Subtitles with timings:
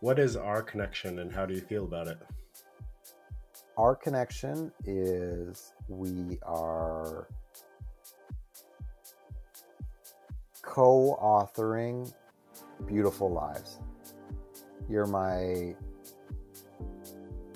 [0.00, 2.18] What is our connection and how do you feel about it?
[3.76, 7.28] Our connection is we are
[10.62, 12.12] co authoring
[12.86, 13.80] beautiful lives.
[14.88, 15.74] You're my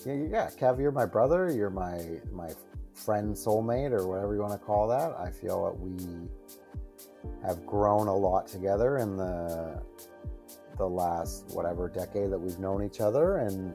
[0.04, 1.52] yeah, yeah, Kev, you're my brother.
[1.52, 2.50] You're my my
[2.94, 5.12] friend, soulmate, or whatever you want to call that.
[5.16, 6.28] I feel that we
[7.44, 9.80] have grown a lot together in the
[10.82, 13.72] the last whatever decade that we've known each other, and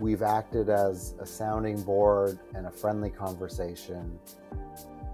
[0.00, 4.18] we've acted as a sounding board and a friendly conversation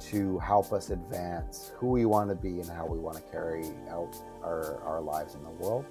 [0.01, 3.67] to help us advance who we want to be and how we want to carry
[3.91, 5.85] out our, our lives in the world.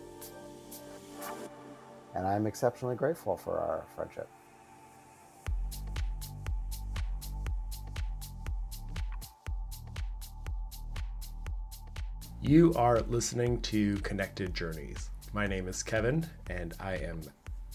[2.15, 4.27] And I'm exceptionally grateful for our friendship.
[12.47, 15.09] You are listening to Connected Journeys.
[15.33, 17.19] My name is Kevin, and I am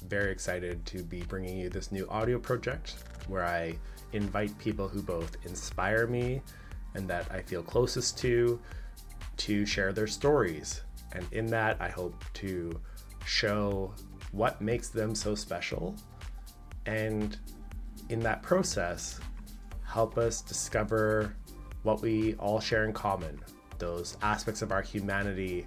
[0.07, 2.95] very excited to be bringing you this new audio project
[3.27, 3.77] where I
[4.13, 6.41] invite people who both inspire me
[6.95, 8.61] and that I feel closest to
[9.39, 10.83] to share their stories.
[11.15, 12.81] And in that, I hope to
[13.27, 13.93] show
[14.31, 15.97] what makes them so special.
[16.87, 17.37] And
[18.09, 19.19] in that process,
[19.83, 21.35] help us discover
[21.83, 23.41] what we all share in common,
[23.81, 25.67] those aspects of our humanity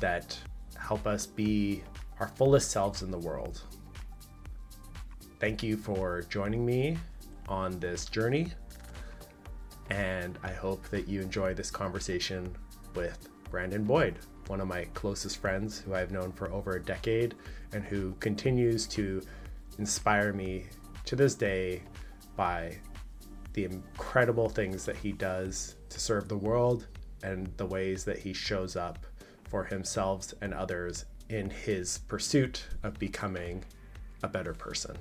[0.00, 0.38] that
[0.76, 1.82] help us be
[2.20, 3.62] our fullest selves in the world.
[5.40, 6.98] Thank you for joining me
[7.48, 8.48] on this journey,
[9.90, 12.54] and I hope that you enjoy this conversation
[12.94, 17.34] with Brandon Boyd one of my closest friends who I've known for over a decade
[17.72, 19.22] and who continues to
[19.78, 20.66] inspire me
[21.06, 21.82] to this day
[22.36, 22.76] by
[23.54, 26.86] the incredible things that he does to serve the world
[27.24, 29.06] and the ways that he shows up
[29.48, 33.64] for himself and others in his pursuit of becoming
[34.22, 34.96] a better person.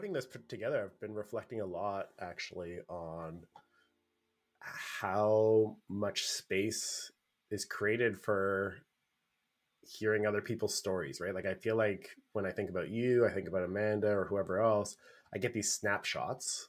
[0.00, 3.40] Putting this put together, I've been reflecting a lot actually on
[4.62, 7.12] how much space
[7.50, 8.78] is created for
[9.82, 11.34] hearing other people's stories, right?
[11.34, 14.62] Like I feel like when I think about you, I think about Amanda or whoever
[14.62, 14.96] else,
[15.34, 16.68] I get these snapshots.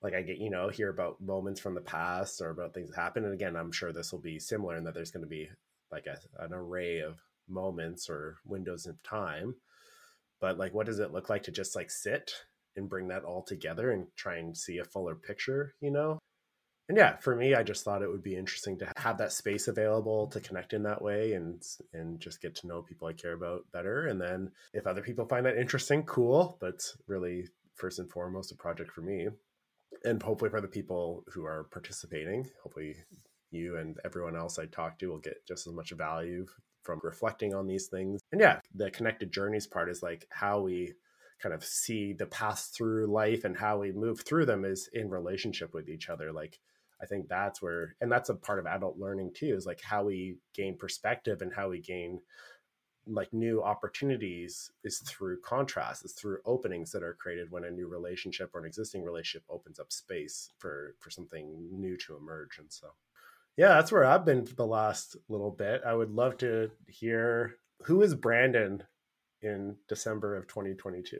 [0.00, 3.00] Like I get, you know, hear about moments from the past or about things that
[3.00, 3.24] happen.
[3.24, 5.48] And again, I'm sure this will be similar in that there's going to be
[5.90, 9.56] like a, an array of moments or windows of time.
[10.40, 12.32] But like, what does it look like to just like sit
[12.76, 16.18] and bring that all together and try and see a fuller picture, you know?
[16.88, 19.68] And yeah, for me, I just thought it would be interesting to have that space
[19.68, 23.34] available to connect in that way and and just get to know people I care
[23.34, 24.08] about better.
[24.08, 26.58] And then if other people find that interesting, cool.
[26.60, 29.28] But really, first and foremost, a project for me,
[30.04, 32.50] and hopefully for the people who are participating.
[32.64, 32.96] Hopefully,
[33.52, 36.44] you and everyone else I talk to will get just as much value
[36.82, 38.20] from reflecting on these things.
[38.32, 40.94] And yeah, the connected journeys part is like how we
[41.40, 45.08] kind of see the path through life and how we move through them is in
[45.08, 46.58] relationship with each other like
[47.02, 50.04] i think that's where and that's a part of adult learning too is like how
[50.04, 52.20] we gain perspective and how we gain
[53.06, 57.88] like new opportunities is through contrast is through openings that are created when a new
[57.88, 62.70] relationship or an existing relationship opens up space for for something new to emerge and
[62.70, 62.88] so
[63.56, 65.80] yeah that's where i've been for the last little bit.
[65.86, 68.82] I would love to hear who is brandon
[69.42, 71.18] in December of 2022?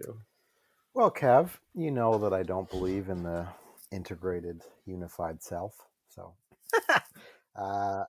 [0.95, 3.47] Well, Kev, you know that I don't believe in the
[3.93, 5.75] integrated, unified self.
[6.09, 6.35] So,
[7.57, 8.05] uh,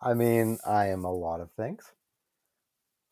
[0.00, 1.92] I mean, I am a lot of things.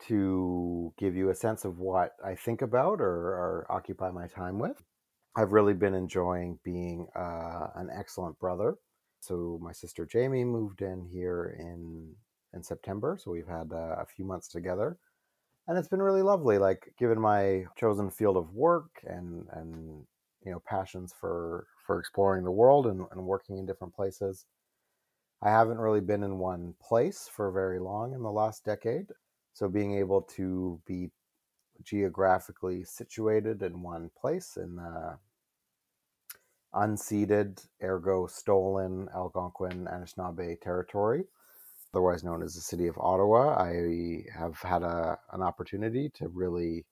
[0.07, 4.59] To give you a sense of what I think about or, or occupy my time
[4.59, 4.83] with,
[5.35, 8.75] I've really been enjoying being uh, an excellent brother.
[9.21, 12.13] So, my sister Jamie moved in here in
[12.53, 14.97] in September, so we've had uh, a few months together
[15.67, 20.05] and it's been really lovely like given my chosen field of work and and
[20.43, 24.45] you know passions for for exploring the world and, and working in different places.
[25.41, 29.07] I haven't really been in one place for very long in the last decade
[29.55, 31.09] so being able to be
[31.83, 35.17] geographically situated in one place in the
[36.73, 41.23] unceded ergo stolen algonquin anishinaabe territory
[41.95, 46.85] otherwise known as the city of Ottawa, I have had a, an opportunity to really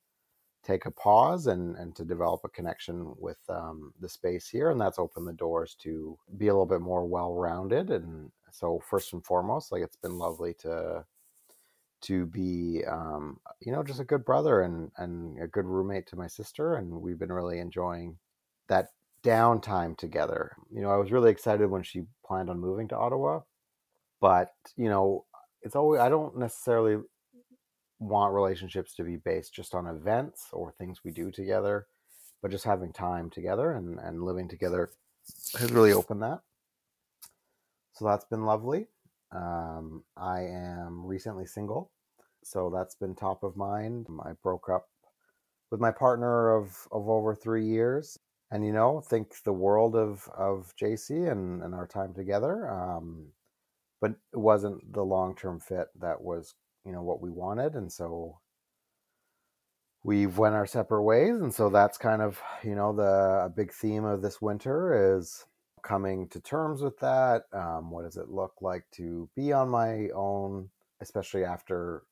[0.63, 4.71] take a pause and, and to develop a connection with um, the space here.
[4.71, 7.89] And that's opened the doors to be a little bit more well rounded.
[7.89, 11.03] And so, first and foremost, like it's been lovely to
[12.03, 16.17] to be, um, you know, just a good brother and, and a good roommate to
[16.17, 16.75] my sister.
[16.75, 18.17] And we've been really enjoying
[18.67, 18.89] that
[19.23, 20.56] downtime together.
[20.69, 23.41] You know, I was really excited when she planned on moving to Ottawa,
[24.23, 25.25] but, you know,
[25.63, 26.95] it's always, I don't necessarily
[27.99, 31.87] want relationships to be based just on events or things we do together,
[32.41, 34.91] but just having time together and, and living together
[35.59, 36.39] has really opened that.
[37.95, 38.87] So that's been lovely.
[39.35, 41.91] Um, I am recently single,
[42.45, 44.07] so that's been top of mind.
[44.25, 44.87] I broke up
[45.69, 48.17] with my partner of, of over three years,
[48.51, 52.71] and you know, think the world of of JC and, and our time together.
[52.71, 53.25] Um,
[54.03, 56.55] but it wasn't the long term fit that was
[56.85, 58.38] you know what we wanted, and so
[60.03, 64.03] we've went our separate ways, and so that's kind of you know the big theme
[64.03, 65.45] of this winter is
[65.83, 67.44] coming to terms with that.
[67.53, 72.03] Um, what does it look like to be on my own, especially after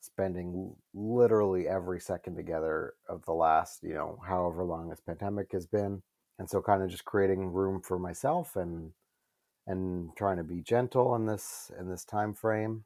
[0.00, 5.66] spending literally every second together of the last, you know, however long this pandemic has
[5.66, 6.02] been.
[6.38, 8.92] And so kind of just creating room for myself and
[9.68, 12.84] and trying to be gentle in this in this time frame.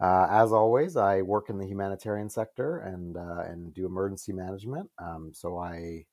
[0.00, 4.90] Uh, as always, I work in the humanitarian sector and uh, and do emergency management.
[4.98, 6.06] Um, so I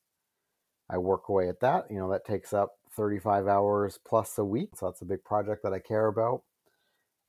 [0.89, 1.89] I work away at that.
[1.89, 4.71] You know, that takes up 35 hours plus a week.
[4.75, 6.43] So that's a big project that I care about.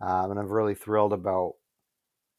[0.01, 1.55] Um, and I'm really thrilled about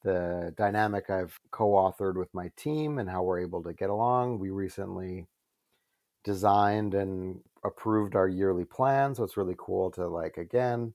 [0.04, 4.40] the dynamic I've co authored with my team and how we're able to get along.
[4.40, 5.28] We recently
[6.24, 9.16] designed and approved our yearly plan.
[9.16, 10.94] So it's really cool to, like, again,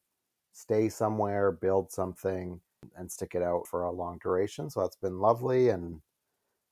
[0.53, 2.61] stay somewhere, build something,
[2.97, 4.71] and stick it out for a long duration.
[4.71, 5.71] So that's been lovely.
[5.71, 6.01] And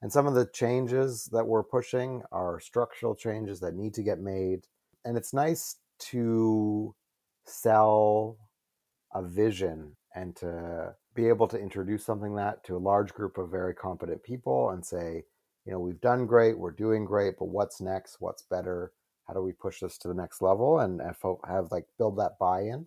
[0.02, 4.19] and some of the changes that we're pushing are structural changes that need to get
[4.19, 4.66] made.
[5.04, 5.76] And it's nice
[6.10, 6.94] to
[7.44, 8.37] sell
[9.14, 13.50] a vision and to be able to introduce something that to a large group of
[13.50, 15.25] very competent people and say,
[15.64, 18.17] you know, we've done great, we're doing great, but what's next?
[18.20, 18.93] What's better?
[19.26, 22.87] How do we push this to the next level and have like build that buy-in?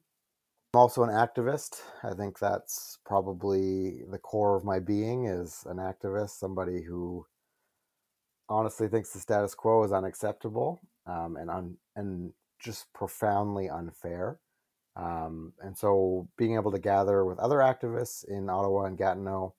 [0.74, 1.82] I'm also an activist.
[2.04, 7.26] I think that's probably the core of my being is an activist, somebody who
[8.50, 14.40] honestly thinks the status quo is unacceptable um, and un- and just profoundly unfair.
[14.98, 19.56] Um, and so being able to gather with other activists in Ottawa and Gatineau,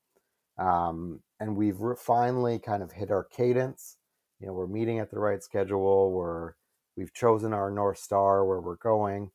[0.59, 3.97] um, and we've re- finally kind of hit our cadence.
[4.41, 6.13] You know, we're meeting at the right schedule.
[6.13, 6.55] We're
[6.97, 9.31] we've chosen our north star where we're going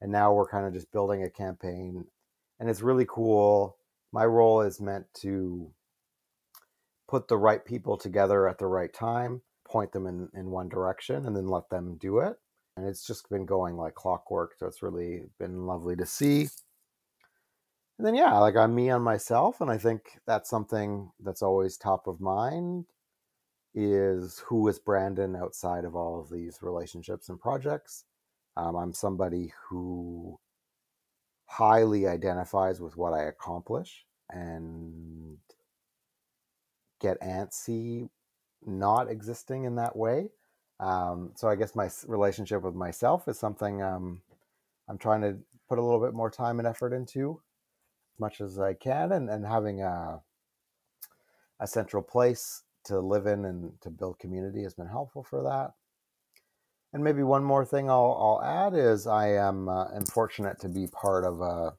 [0.00, 2.04] and now we're kind of just building a campaign
[2.60, 3.76] and it's really cool
[4.12, 5.70] my role is meant to
[7.08, 11.26] put the right people together at the right time point them in, in one direction
[11.26, 12.36] and then let them do it
[12.76, 16.48] and it's just been going like clockwork so it's really been lovely to see
[17.98, 21.76] and then yeah like i'm me on myself and i think that's something that's always
[21.76, 22.86] top of mind
[23.74, 28.04] is who is brandon outside of all of these relationships and projects
[28.58, 30.36] um, I'm somebody who
[31.46, 35.38] highly identifies with what I accomplish and
[37.00, 38.08] get antsy
[38.66, 40.30] not existing in that way.
[40.80, 44.22] Um, so I guess my relationship with myself is something um,
[44.88, 45.36] I'm trying to
[45.68, 47.40] put a little bit more time and effort into
[48.20, 50.22] much as I can, and, and having a
[51.60, 55.72] a central place to live in and to build community has been helpful for that.
[56.92, 60.86] And maybe one more thing I'll, I'll add is I am uh, fortunate to be
[60.86, 61.74] part of a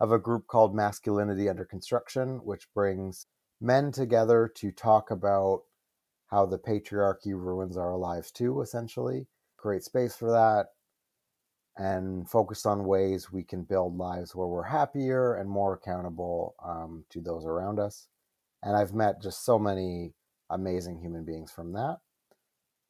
[0.00, 3.26] of a group called Masculinity Under Construction, which brings
[3.60, 5.64] men together to talk about
[6.28, 8.62] how the patriarchy ruins our lives too.
[8.62, 9.26] Essentially,
[9.58, 10.68] create space for that,
[11.80, 17.04] and focus on ways we can build lives where we're happier and more accountable um,
[17.10, 18.08] to those around us.
[18.62, 20.12] And I've met just so many
[20.50, 21.98] amazing human beings from that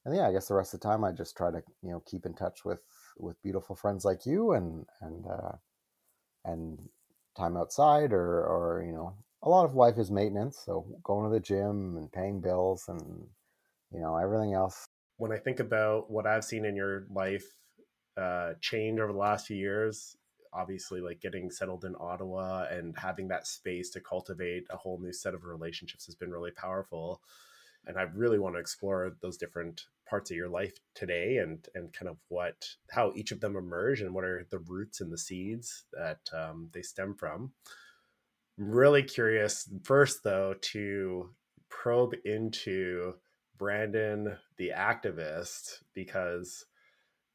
[0.05, 2.03] and yeah, I guess the rest of the time I just try to you know
[2.07, 2.81] keep in touch with
[3.19, 5.53] with beautiful friends like you and and uh,
[6.45, 6.79] and
[7.37, 11.33] time outside or or you know a lot of life is maintenance, so going to
[11.33, 13.27] the gym and paying bills and
[13.93, 14.87] you know everything else.
[15.19, 17.45] When I think about what I've seen in your life
[18.17, 20.17] uh, change over the last few years,
[20.53, 25.13] obviously like getting settled in Ottawa and having that space to cultivate a whole new
[25.13, 27.21] set of relationships has been really powerful
[27.87, 31.93] and I really want to explore those different parts of your life today and and
[31.93, 35.19] kind of what how each of them emerge and what are the roots and the
[35.19, 37.53] seeds that um, they stem from.
[38.59, 41.31] Really curious first though to
[41.69, 43.15] probe into
[43.57, 46.67] Brandon the activist because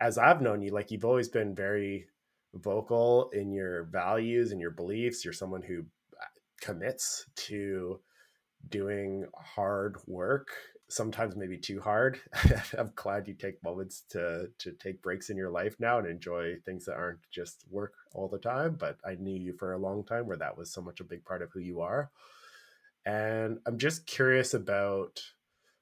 [0.06, 2.06] as I've known you like you've always been very
[2.54, 5.26] vocal in your values and your beliefs.
[5.26, 5.80] You're someone who
[6.22, 6.26] uh,
[6.62, 8.00] commits to
[8.70, 10.50] doing hard work
[10.88, 12.20] sometimes maybe too hard.
[12.78, 16.58] I'm glad you take moments to to take breaks in your life now and enjoy
[16.64, 20.04] things that aren't just work all the time but i knew you for a long
[20.04, 22.12] time where that was so much a big part of who you are.
[23.08, 25.20] And i'm just curious about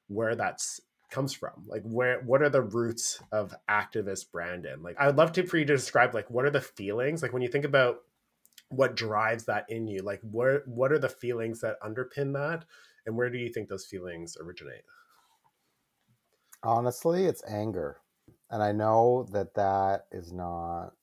[0.07, 0.79] where that's
[1.13, 1.63] comes from?
[1.67, 5.65] Like where what are the roots of activist brandon like i'd love to for you
[5.65, 7.21] to describe like what are the feelings?
[7.21, 7.99] Like when you think about
[8.69, 12.65] what drives that in you like what what are the feelings that underpin that?
[13.05, 14.83] And where do you think those feelings originate?
[16.63, 17.99] Honestly it's anger.
[18.49, 20.93] And i know that that is not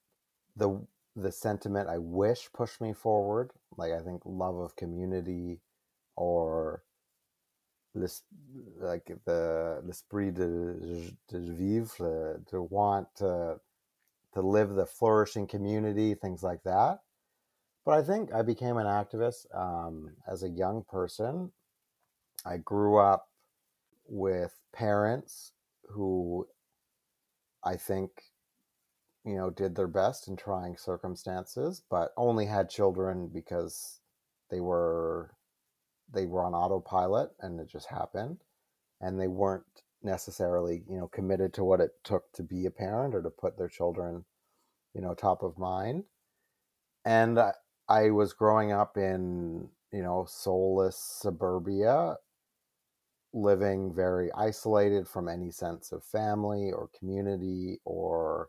[0.57, 0.85] the
[1.17, 3.52] the sentiment i wish pushed me forward.
[3.76, 5.61] Like i think love of community
[6.17, 6.83] or
[7.94, 8.23] this
[8.80, 13.59] like the l'esprit de, de vivre to want to
[14.35, 17.00] to live the flourishing community things like that
[17.85, 21.50] but I think I became an activist um, as a young person.
[22.44, 23.28] I grew up
[24.06, 25.52] with parents
[25.88, 26.47] who
[27.64, 28.11] I think,
[29.25, 34.00] you know, did their best in trying circumstances, but only had children because
[34.50, 35.35] they were
[36.12, 38.38] they were on autopilot and it just happened,
[39.00, 39.64] and they weren't
[40.02, 43.59] necessarily you know committed to what it took to be a parent or to put
[43.59, 44.25] their children,
[44.95, 46.05] you know, top of mind.
[47.05, 47.38] And
[47.88, 52.17] I was growing up in, you know, soulless suburbia,
[53.33, 58.49] living very isolated from any sense of family or community or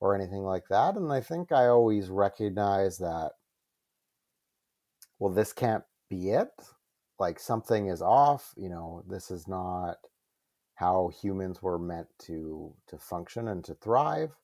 [0.00, 0.96] or anything like that.
[0.96, 3.32] And I think I always recognize that
[5.18, 6.50] well, this can't be it.
[7.18, 9.98] Like something is off, you know, this is not
[10.74, 14.36] how humans were meant to to function and to thrive.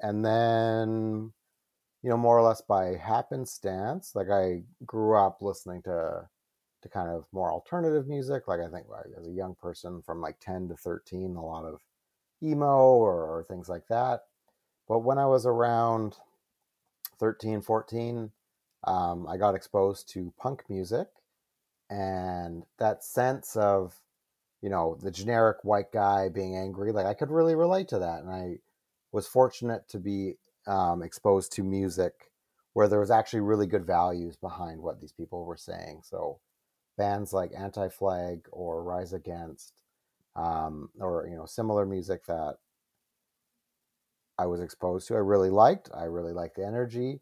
[0.00, 1.32] And then
[2.02, 4.14] you know, more or less by happenstance.
[4.14, 6.28] Like I grew up listening to
[6.82, 8.46] to kind of more alternative music.
[8.48, 11.64] Like I think like, as a young person from like 10 to 13, a lot
[11.64, 11.80] of
[12.42, 14.20] emo or, or things like that.
[14.88, 16.16] But when I was around
[17.18, 18.30] 13, 14,
[18.84, 21.08] um, I got exposed to punk music
[21.90, 23.94] and that sense of,
[24.62, 26.92] you know, the generic white guy being angry.
[26.92, 28.20] Like I could really relate to that.
[28.22, 28.58] And I
[29.12, 30.34] was fortunate to be
[30.66, 32.30] um, exposed to music
[32.72, 36.00] where there was actually really good values behind what these people were saying.
[36.04, 36.40] So
[36.98, 39.72] bands like Anti Flag or Rise Against,
[40.34, 42.56] um, or you know similar music that
[44.38, 45.88] I was exposed to, I really liked.
[45.94, 47.20] I really liked the energy,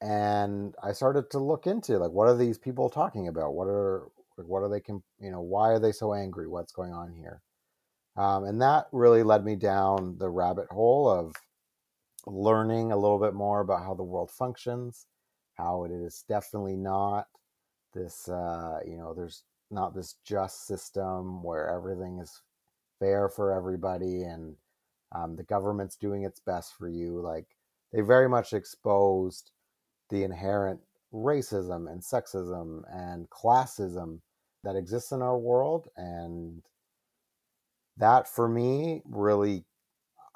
[0.00, 3.54] and I started to look into like what are these people talking about?
[3.54, 4.82] What are what are they?
[5.20, 6.48] You know, why are they so angry?
[6.48, 7.42] What's going on here?
[8.16, 11.34] Um, and that really led me down the rabbit hole of
[12.26, 15.06] learning a little bit more about how the world functions,
[15.54, 17.26] how it is definitely not
[17.94, 22.42] this, uh, you know, there's not this just system where everything is
[22.98, 24.56] fair for everybody and
[25.12, 27.20] um, the government's doing its best for you.
[27.20, 27.46] Like
[27.92, 29.50] they very much exposed
[30.10, 30.80] the inherent
[31.12, 34.20] racism and sexism and classism
[34.64, 35.88] that exists in our world.
[35.96, 36.62] And
[37.96, 39.64] that for me really,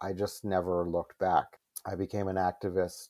[0.01, 1.59] I just never looked back.
[1.87, 3.09] I became an activist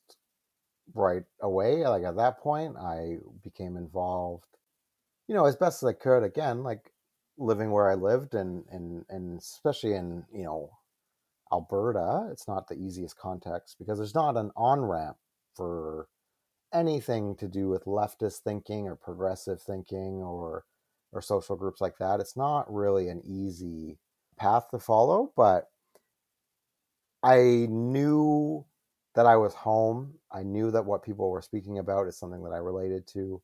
[0.94, 1.87] right away.
[1.87, 4.47] Like at that point, I became involved,
[5.28, 6.23] you know, as best as I could.
[6.23, 6.92] Again, like
[7.38, 10.71] living where I lived, and and and especially in you know
[11.52, 15.16] Alberta, it's not the easiest context because there's not an on ramp
[15.54, 16.09] for
[16.74, 20.64] anything to do with leftist thinking or progressive thinking or
[21.12, 22.20] or social groups like that.
[22.20, 23.98] It's not really an easy
[24.36, 25.70] path to follow, but
[27.24, 28.64] I knew
[29.14, 30.18] that I was home.
[30.30, 33.42] I knew that what people were speaking about is something that I related to.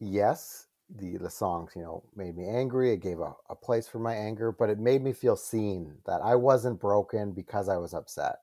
[0.00, 2.92] Yes, the the songs, you know, made me angry.
[2.92, 6.20] It gave a, a place for my anger, but it made me feel seen that
[6.22, 8.36] I wasn't broken because I was upset.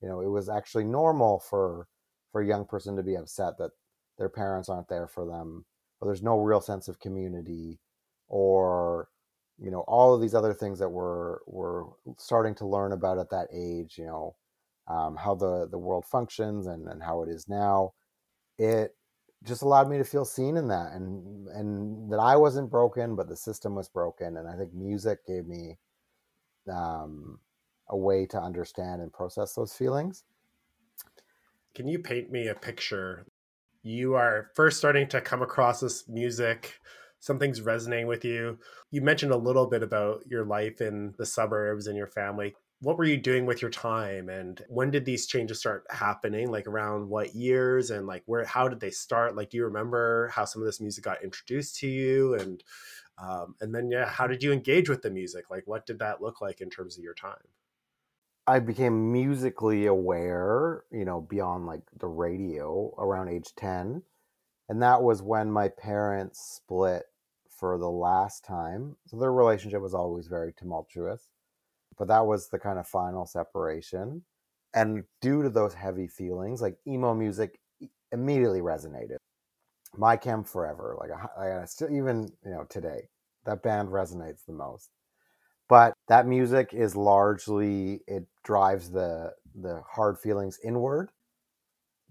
[0.00, 1.88] You know, it was actually normal for
[2.34, 3.70] for a young person to be upset that
[4.18, 5.64] their parents aren't there for them,
[6.00, 7.78] or there's no real sense of community,
[8.26, 9.08] or
[9.56, 11.84] you know all of these other things that we're we're
[12.18, 14.34] starting to learn about at that age you know
[14.88, 17.92] um, how the the world functions and and how it is now.
[18.58, 18.96] It
[19.44, 23.28] just allowed me to feel seen in that and and that I wasn't broken but
[23.28, 25.78] the system was broken and I think music gave me
[26.72, 27.38] um,
[27.90, 30.24] a way to understand and process those feelings
[31.74, 33.26] can you paint me a picture?
[33.82, 36.78] You are first starting to come across this music.
[37.20, 38.58] Something's resonating with you.
[38.90, 42.54] You mentioned a little bit about your life in the suburbs and your family.
[42.80, 46.50] what were you doing with your time and when did these changes start happening?
[46.50, 49.36] Like around what years and like where how did they start?
[49.36, 52.34] Like do you remember how some of this music got introduced to you?
[52.34, 52.62] And
[53.16, 55.50] um, and then yeah how did you engage with the music?
[55.50, 57.48] Like what did that look like in terms of your time
[58.46, 64.02] i became musically aware you know beyond like the radio around age 10
[64.68, 67.04] and that was when my parents split
[67.48, 71.28] for the last time so their relationship was always very tumultuous
[71.98, 74.22] but that was the kind of final separation.
[74.74, 77.60] And due to those heavy feelings, like emo music
[78.12, 79.16] immediately resonated.
[79.96, 83.08] My Chem Forever, like I, I still even you know today,
[83.44, 84.90] that band resonates the most.
[86.08, 91.10] That music is largely it drives the the hard feelings inward.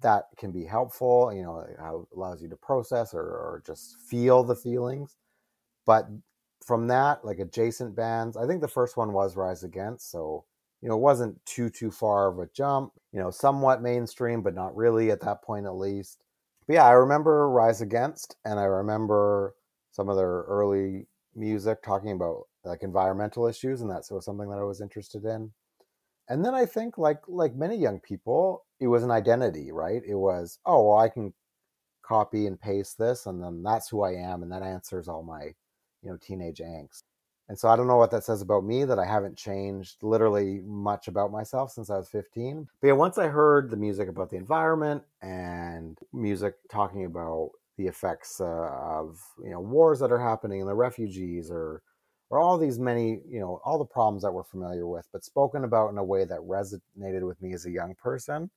[0.02, 4.44] That can be helpful, you know, how allows you to process or, or just feel
[4.44, 5.18] the feelings.
[5.86, 6.08] But
[6.66, 10.46] from that, like adjacent bands, I think the first one was Rise Against, so
[10.82, 12.94] you know, it wasn't too too far of a jump.
[13.14, 16.24] You know, somewhat mainstream, but not really at that point at least.
[16.68, 19.56] But yeah, I remember Rise Against, and I remember
[19.92, 24.60] some of their early music talking about like environmental issues, and that's was something that
[24.60, 25.52] I was interested in.
[26.30, 30.02] And then I think, like like many young people, it was an identity, right?
[30.08, 31.34] It was, oh, well, I can
[32.04, 35.54] copy and paste this, and then that's who I am, and that answers all my
[36.04, 37.04] you know teenage angst
[37.50, 40.62] and so i don't know what that says about me that i haven't changed literally
[40.66, 44.30] much about myself since i was 15 but yeah once i heard the music about
[44.30, 50.20] the environment and music talking about the effects uh, of you know wars that are
[50.20, 51.82] happening and the refugees or
[52.34, 55.64] or all these many you know all the problems that we're familiar with but spoken
[55.64, 58.50] about in a way that resonated with me as a young person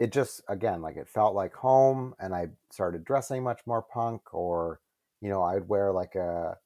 [0.00, 4.34] it just again like it felt like home and i started dressing much more punk
[4.34, 4.80] or
[5.20, 6.56] you know, I'd wear like a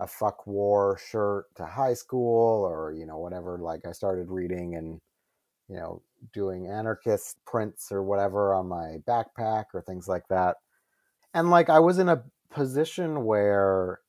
[0.00, 4.76] a fuck war shirt to high school or you know whatever like I started reading
[4.76, 5.00] and
[5.68, 6.02] you know
[6.32, 10.56] doing anarchist prints or whatever on my backpack or things like that.
[11.34, 14.00] And like I was in a position where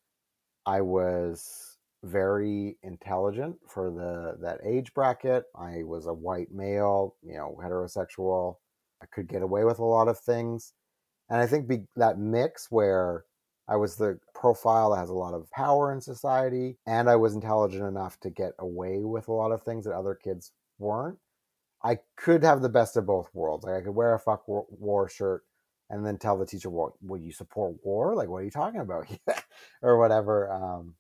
[0.66, 1.69] I was
[2.04, 5.46] very intelligent for the that age bracket.
[5.56, 8.56] I was a white male, you know, heterosexual.
[9.02, 10.74] I could get away with a lot of things.
[11.30, 13.26] And I think be, that mix where
[13.68, 17.36] I was the profile that has a lot of power in society, and I was
[17.36, 21.20] intelligent enough to get away with a lot of things that other kids weren't.
[21.84, 23.66] I could have the best of both worlds.
[23.66, 25.44] Like I could wear a fuck war shirt
[25.90, 28.16] and then tell the teacher, "Well, will you support war?
[28.16, 29.08] Like, what are you talking about?"
[29.82, 30.52] or whatever.
[30.52, 30.96] Um,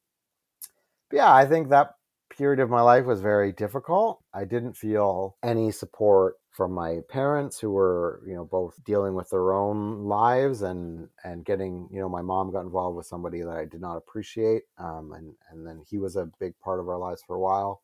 [1.11, 1.91] yeah, I think that
[2.35, 4.23] period of my life was very difficult.
[4.33, 9.29] I didn't feel any support from my parents who were, you know, both dealing with
[9.29, 13.57] their own lives and and getting, you know, my mom got involved with somebody that
[13.57, 16.97] I did not appreciate, um, and and then he was a big part of our
[16.97, 17.81] lives for a while.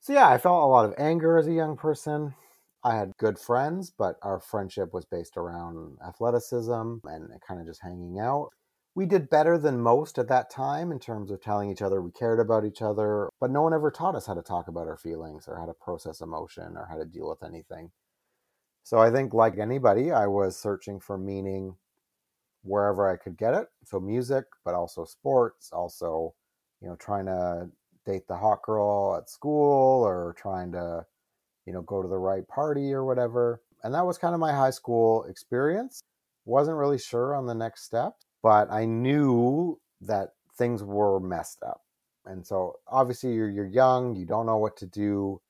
[0.00, 2.34] So yeah, I felt a lot of anger as a young person.
[2.82, 6.72] I had good friends, but our friendship was based around athleticism
[7.04, 8.50] and kind of just hanging out
[8.94, 12.10] we did better than most at that time in terms of telling each other we
[12.10, 14.96] cared about each other, but no one ever taught us how to talk about our
[14.96, 17.90] feelings or how to process emotion or how to deal with anything.
[18.82, 21.76] So I think, like anybody, I was searching for meaning
[22.62, 23.68] wherever I could get it.
[23.84, 26.34] So music, but also sports, also,
[26.80, 27.68] you know, trying to
[28.04, 31.06] date the hot girl at school or trying to,
[31.66, 33.62] you know, go to the right party or whatever.
[33.84, 36.02] And that was kind of my high school experience.
[36.44, 41.82] Wasn't really sure on the next step but I knew that things were messed up.
[42.26, 45.40] And so obviously you're you're young, you don't know what to do,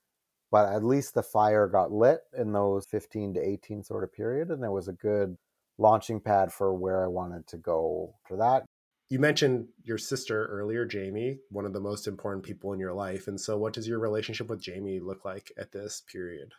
[0.50, 4.50] but at least the fire got lit in those 15 to 18 sort of period
[4.50, 5.36] and there was a good
[5.78, 8.64] launching pad for where I wanted to go for that.
[9.08, 13.26] You mentioned your sister earlier, Jamie, one of the most important people in your life.
[13.26, 16.52] And so what does your relationship with Jamie look like at this period?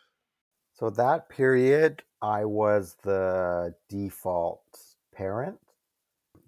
[0.74, 4.62] So that period I was the default
[5.14, 5.58] parent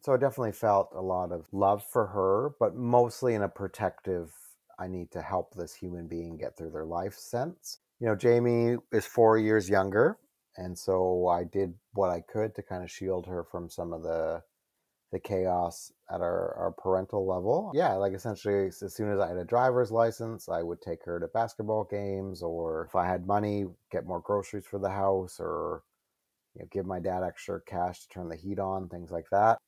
[0.04, 4.34] so I definitely felt a lot of love for her, but mostly in a protective,
[4.78, 7.78] I need to help this human being get through their life sense.
[8.00, 10.18] You know, Jamie is four years younger.
[10.58, 14.02] And so I did what I could to kind of shield her from some of
[14.02, 14.42] the
[15.10, 17.70] the chaos at our, our parental level.
[17.72, 21.18] Yeah, like essentially, as soon as I had a driver's license, I would take her
[21.18, 25.82] to basketball games, or if I had money, get more groceries for the house, or
[26.54, 29.58] you know, give my dad extra cash to turn the heat on, things like that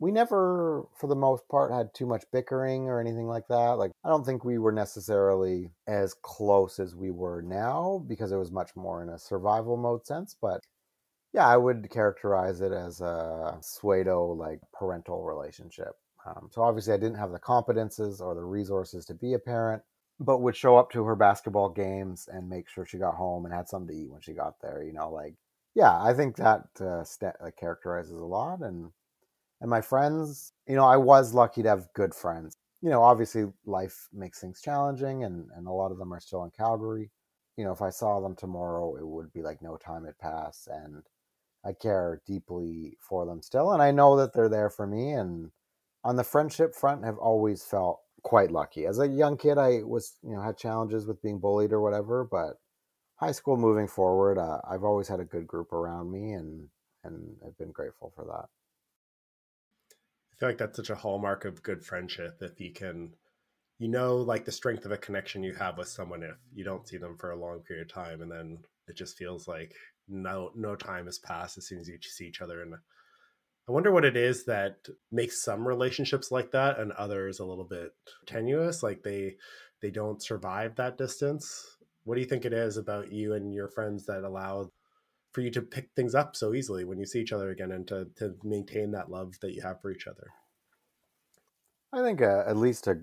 [0.00, 3.72] we never, for the most part, had too much bickering or anything like that.
[3.78, 8.38] Like, I don't think we were necessarily as close as we were now because it
[8.38, 10.34] was much more in a survival mode sense.
[10.40, 10.62] But
[11.34, 15.92] yeah, I would characterize it as a pseudo like parental relationship.
[16.26, 19.82] Um, so obviously, I didn't have the competences or the resources to be a parent,
[20.18, 23.54] but would show up to her basketball games and make sure she got home and
[23.54, 24.82] had something to eat when she got there.
[24.82, 25.34] You know, like
[25.74, 28.60] yeah, I think that uh, st- characterizes a lot.
[28.60, 28.90] And
[29.60, 32.56] and my friends, you know, I was lucky to have good friends.
[32.82, 36.44] You know, obviously life makes things challenging, and and a lot of them are still
[36.44, 37.10] in Calgary.
[37.56, 40.68] You know, if I saw them tomorrow, it would be like no time had passed,
[40.68, 41.02] and
[41.64, 45.12] I care deeply for them still, and I know that they're there for me.
[45.12, 45.50] And
[46.04, 48.86] on the friendship front, have always felt quite lucky.
[48.86, 52.24] As a young kid, I was you know had challenges with being bullied or whatever,
[52.24, 52.58] but
[53.16, 56.68] high school moving forward, uh, I've always had a good group around me, and
[57.04, 58.48] and I've been grateful for that.
[60.40, 63.12] Feel like that's such a hallmark of good friendship if you can,
[63.78, 66.88] you know, like the strength of a connection you have with someone if you don't
[66.88, 69.74] see them for a long period of time, and then it just feels like
[70.08, 72.74] no no time has passed as soon as you see each other and
[73.68, 77.64] I wonder what it is that makes some relationships like that and others a little
[77.64, 77.92] bit
[78.26, 79.36] tenuous, like they
[79.80, 81.76] they don't survive that distance.
[82.02, 84.72] What do you think it is about you and your friends that allow
[85.32, 87.86] for you to pick things up so easily when you see each other again and
[87.88, 90.28] to, to maintain that love that you have for each other?
[91.92, 92.96] I think uh, at least a,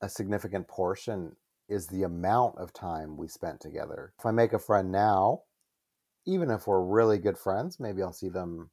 [0.00, 1.36] a significant portion
[1.68, 4.12] is the amount of time we spent together.
[4.18, 5.42] If I make a friend now,
[6.26, 8.70] even if we're really good friends, maybe I'll see them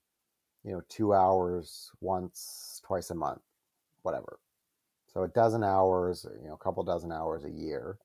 [0.64, 3.42] you know, two hours once, twice a month,
[4.02, 4.40] whatever.
[5.08, 7.98] So a dozen hours, you know, a couple dozen hours a year.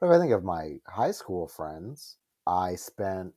[0.00, 3.34] But if I think of my high school friends, I spent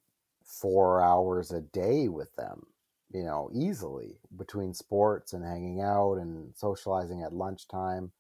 [0.51, 2.65] four hours a day with them,
[3.13, 8.11] you know, easily between sports and hanging out and socializing at lunchtime.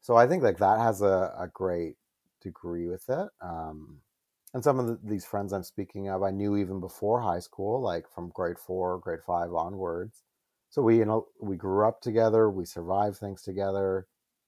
[0.00, 1.96] So I think like that has a, a great
[2.42, 3.28] degree with it.
[3.40, 3.98] Um,
[4.54, 7.80] and some of the, these friends I'm speaking of, I knew even before high school,
[7.80, 10.22] like from grade four, grade five onwards.
[10.70, 14.06] So we, you know, we grew up together, we survived things together,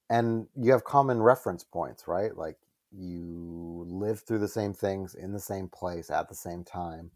[0.09, 2.35] and you have common reference points, right?
[2.37, 2.57] Like
[2.91, 7.11] you live through the same things in the same place at the same time.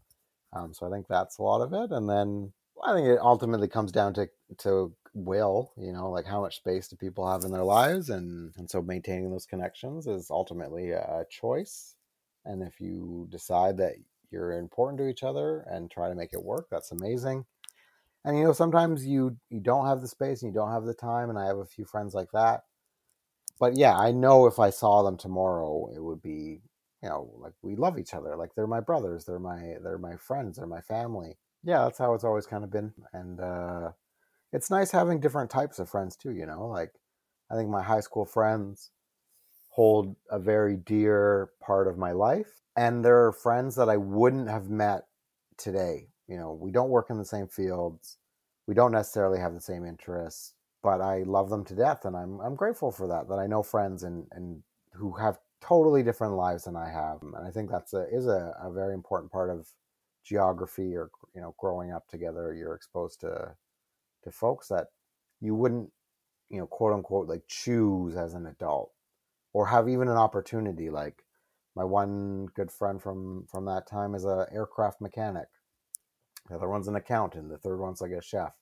[0.52, 1.94] Um, so I think that's a lot of it.
[1.94, 2.52] And then
[2.84, 6.88] I think it ultimately comes down to to will, you know, like how much space
[6.88, 11.24] do people have in their lives, and and so maintaining those connections is ultimately a
[11.30, 11.96] choice
[12.46, 13.94] and if you decide that
[14.30, 17.44] you're important to each other and try to make it work, that's amazing.
[18.24, 20.94] And you know, sometimes you you don't have the space and you don't have the
[20.94, 22.62] time, and I have a few friends like that.
[23.58, 26.60] But yeah, I know if I saw them tomorrow, it would be
[27.02, 30.16] you know like we love each other, like they're my brothers, they're my they're my
[30.16, 31.36] friends, they're my family.
[31.64, 33.90] Yeah, that's how it's always kind of been, and uh,
[34.52, 36.32] it's nice having different types of friends too.
[36.32, 36.92] You know, like
[37.50, 38.90] I think my high school friends
[39.70, 42.62] hold a very dear part of my life.
[42.76, 45.02] And there are friends that I wouldn't have met
[45.58, 46.08] today.
[46.28, 48.18] You know, we don't work in the same fields.
[48.66, 50.54] We don't necessarily have the same interests,
[50.86, 52.04] but I love them to death.
[52.04, 56.04] And I'm, I'm grateful for that, that I know friends and, and who have totally
[56.04, 57.22] different lives than I have.
[57.22, 59.66] And I think that's a, is a, a very important part of
[60.22, 62.54] geography or, you know, growing up together.
[62.54, 63.56] You're exposed to,
[64.22, 64.86] to folks that
[65.40, 65.90] you wouldn't,
[66.50, 68.92] you know, quote unquote, like choose as an adult
[69.52, 70.88] or have even an opportunity.
[70.88, 71.24] Like
[71.74, 75.48] my one good friend from from that time is a aircraft mechanic.
[76.48, 77.48] The other one's an accountant.
[77.48, 78.54] The third one's like a chef.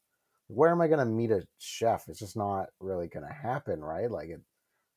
[0.48, 2.04] Where am I going to meet a chef?
[2.08, 4.10] It's just not really going to happen, right?
[4.10, 4.40] Like it,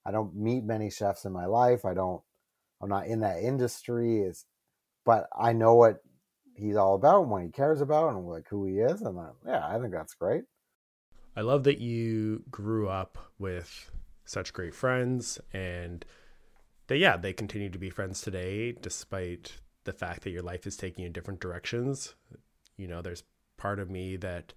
[0.06, 1.86] I don't meet many chefs in my life.
[1.86, 2.22] I don't.
[2.82, 4.20] I'm not in that industry.
[4.20, 4.46] Is,
[5.06, 5.98] but I know what
[6.56, 9.02] he's all about and what he cares about and like who he is.
[9.02, 10.44] And then, yeah, I think that's great.
[11.36, 13.92] I love that you grew up with
[14.26, 16.04] such great friends and
[16.88, 19.54] they yeah they continue to be friends today despite
[19.86, 22.16] the fact that your life is taking in different directions
[22.76, 23.24] you know there's
[23.58, 24.54] part of me that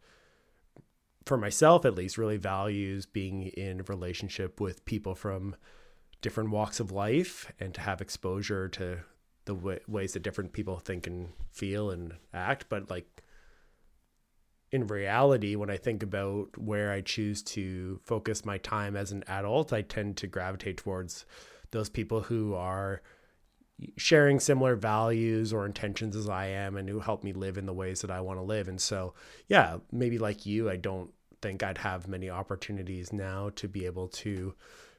[1.26, 5.54] for myself at least really values being in relationship with people from
[6.22, 8.98] different walks of life and to have exposure to
[9.44, 12.66] the w- ways that different people think and feel and act.
[12.68, 13.22] But like
[14.70, 19.24] in reality, when I think about where I choose to focus my time as an
[19.26, 21.24] adult, I tend to gravitate towards
[21.72, 23.02] those people who are
[23.96, 27.72] sharing similar values or intentions as I am and who help me live in the
[27.72, 28.68] ways that I want to live.
[28.68, 29.14] And so,
[29.48, 31.10] yeah, maybe like you, I don't
[31.42, 34.54] think I'd have many opportunities now to be able to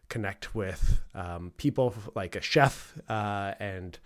[0.10, 3.98] connect with um, people like a chef uh, and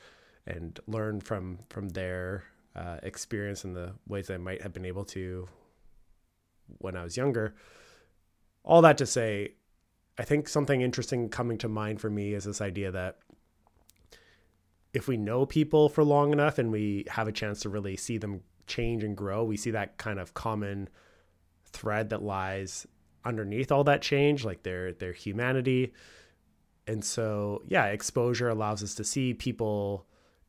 [0.48, 2.44] and learn from from their
[2.76, 5.48] uh, experience and the ways I might have been able to
[6.80, 7.56] when I was younger.
[8.64, 9.54] All that to say,
[10.18, 13.18] I think something interesting coming to mind for me is this idea that
[14.96, 18.18] if we know people for long enough and we have a chance to really see
[18.18, 20.88] them change and grow, we see that kind of common
[21.66, 22.88] thread that lies
[23.26, 25.94] underneath all that change, like their their humanity.
[26.88, 30.06] and so yeah exposure allows us to see people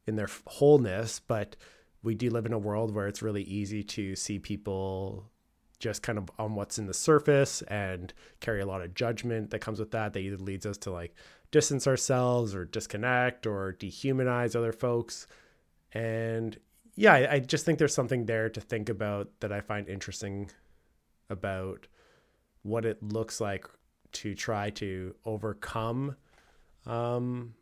[0.07, 1.57] in their wholeness but
[2.03, 5.31] we do live in a world where it's really easy to see people
[5.79, 9.61] just kind of on what's in the surface and carry a lot of judgment that
[9.61, 11.15] comes with that that either leads us to like
[11.51, 15.27] distance ourselves or disconnect or dehumanize other folks.
[15.93, 16.59] And
[16.97, 20.51] yeah I, I just think there's something there to think about that i find interesting
[21.31, 21.87] about
[22.63, 23.67] what it looks like
[24.13, 26.17] to try to overcome
[26.87, 27.55] um,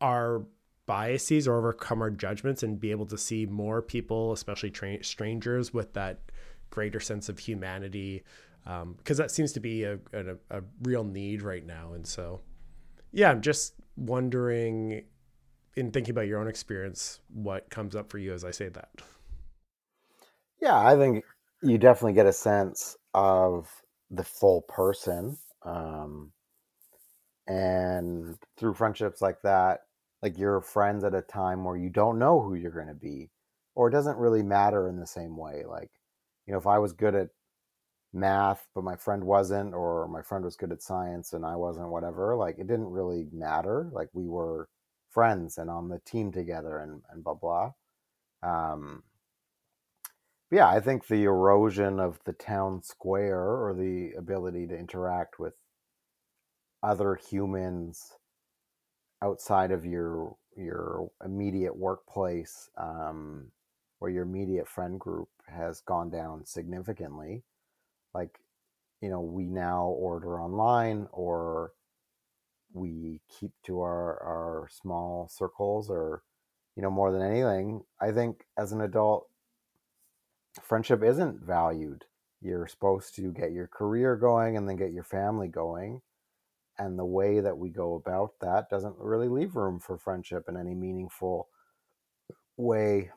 [0.00, 0.44] our
[0.86, 5.74] biases or overcome our judgments and be able to see more people, especially tra- strangers,
[5.74, 6.20] with that
[6.70, 8.22] greater sense of humanity.
[8.64, 11.92] Because um, that seems to be a, a, a real need right now.
[11.92, 12.40] And so,
[13.12, 15.04] yeah, I'm just wondering,
[15.76, 18.90] in thinking about your own experience, what comes up for you as I say that.
[20.60, 21.24] Yeah, I think
[21.62, 23.68] you definitely get a sense of
[24.10, 25.38] the full person.
[25.62, 26.32] Um,
[27.46, 29.80] and through friendships like that,
[30.22, 33.30] like you're friends at a time where you don't know who you're going to be,
[33.74, 35.64] or it doesn't really matter in the same way.
[35.68, 35.90] Like,
[36.46, 37.28] you know, if I was good at
[38.12, 41.90] math, but my friend wasn't, or my friend was good at science and I wasn't,
[41.90, 43.90] whatever, like it didn't really matter.
[43.92, 44.68] Like we were
[45.10, 47.72] friends and on the team together and, and blah, blah.
[48.42, 49.02] Um,
[50.50, 55.54] yeah, I think the erosion of the town square or the ability to interact with
[56.82, 58.12] other humans
[59.22, 63.50] outside of your your immediate workplace um,
[64.00, 67.42] or your immediate friend group has gone down significantly.
[68.14, 68.38] Like,
[69.00, 71.72] you know, we now order online or
[72.72, 76.22] we keep to our, our small circles or,
[76.74, 79.28] you know, more than anything, I think as an adult,
[80.62, 82.04] friendship isn't valued.
[82.40, 86.02] You're supposed to get your career going and then get your family going.
[86.78, 90.56] And the way that we go about that doesn't really leave room for friendship in
[90.56, 91.48] any meaningful
[92.56, 93.10] way.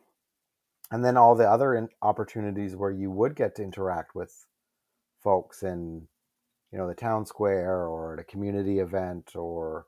[0.91, 4.45] And then all the other opportunities where you would get to interact with
[5.21, 6.07] folks in,
[6.71, 9.85] you know, the town square or at a community event or,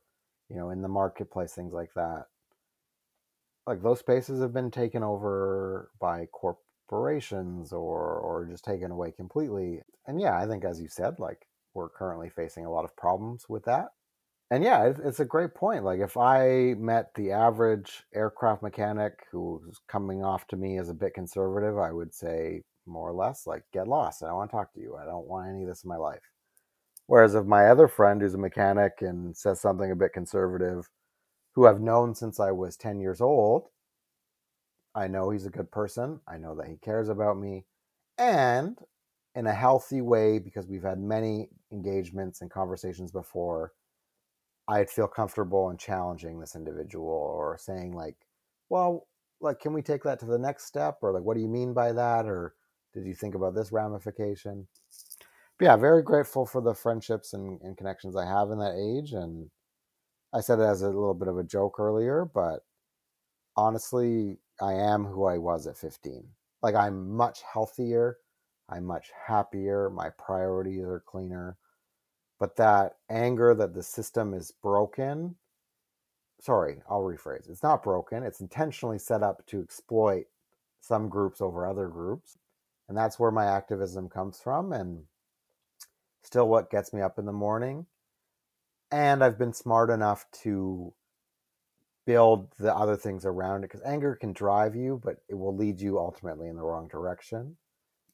[0.50, 2.26] you know, in the marketplace, things like that.
[3.66, 9.82] Like those spaces have been taken over by corporations or or just taken away completely.
[10.08, 13.46] And yeah, I think as you said, like we're currently facing a lot of problems
[13.50, 13.90] with that.
[14.50, 15.86] And yeah, it's a great point.
[15.86, 20.94] Like if I met the average aircraft mechanic who's coming off to me as a
[20.94, 24.24] bit conservative, I would say more or less like get lost.
[24.24, 24.98] I don't want to talk to you.
[25.02, 26.20] I don't want any of this in my life.
[27.08, 30.90] Whereas if my other friend who's a mechanic and says something a bit conservative,
[31.54, 33.68] who I've known since I was 10 years old,
[34.96, 36.20] I know he's a good person.
[36.28, 37.66] I know that he cares about me.
[38.18, 38.78] And
[39.36, 43.74] in a healthy way, because we've had many engagements and conversations before,
[44.67, 48.15] I'd feel comfortable in challenging this individual or saying, like,
[48.70, 49.08] well,
[49.39, 51.00] like, can we take that to the next step?
[51.02, 52.26] Or, like, what do you mean by that?
[52.26, 52.56] Or
[52.94, 54.67] did you think about this ramification?
[55.58, 59.13] But yeah, very grateful for the friendships and, and connections I have in that age.
[59.13, 59.50] And
[60.34, 62.62] I said it as a little bit of a joke earlier, but
[63.56, 66.24] honestly, I am who I was at 15.
[66.62, 68.17] Like I'm much healthier,
[68.72, 71.58] I'm much happier, my priorities are cleaner.
[72.40, 75.36] But that anger that the system is broken,
[76.40, 77.50] sorry, I'll rephrase.
[77.50, 80.26] It's not broken, it's intentionally set up to exploit
[80.80, 82.38] some groups over other groups.
[82.90, 85.04] And that's where my activism comes from and
[86.24, 87.86] still what gets me up in the morning.
[88.92, 90.94] And I've been smart enough to
[92.06, 95.80] build the other things around it because anger can drive you, but it will lead
[95.80, 97.56] you ultimately in the wrong direction.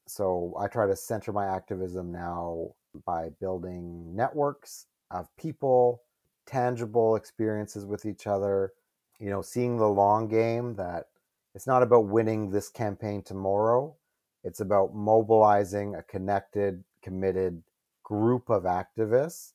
[0.08, 2.74] So I try to center my activism now
[3.06, 6.02] by building networks of people,
[6.46, 8.74] tangible experiences with each other,
[9.20, 11.08] you know, seeing the long game that
[11.54, 13.96] it's not about winning this campaign tomorrow.
[14.44, 17.62] It's about mobilizing a connected, committed
[18.04, 19.52] group of activists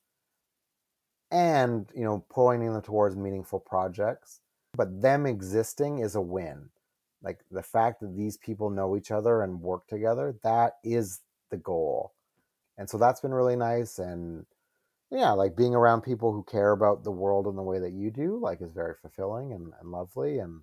[1.31, 4.41] and you know pointing them towards meaningful projects
[4.77, 6.69] but them existing is a win
[7.23, 11.57] like the fact that these people know each other and work together that is the
[11.57, 12.13] goal
[12.79, 14.47] and so that's been really nice and
[15.11, 18.11] yeah like being around people who care about the world in the way that you
[18.11, 20.61] do like is very fulfilling and, and lovely and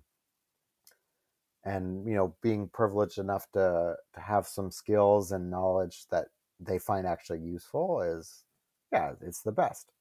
[1.64, 6.26] and you know being privileged enough to to have some skills and knowledge that
[6.58, 8.44] they find actually useful is
[8.92, 9.92] yeah it's the best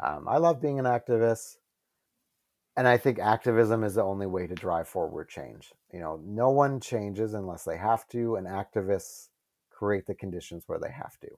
[0.00, 1.56] um, I love being an activist.
[2.78, 5.72] And I think activism is the only way to drive forward change.
[5.92, 9.30] You know, no one changes unless they have to, and activists
[9.68, 11.28] create the conditions where they have to.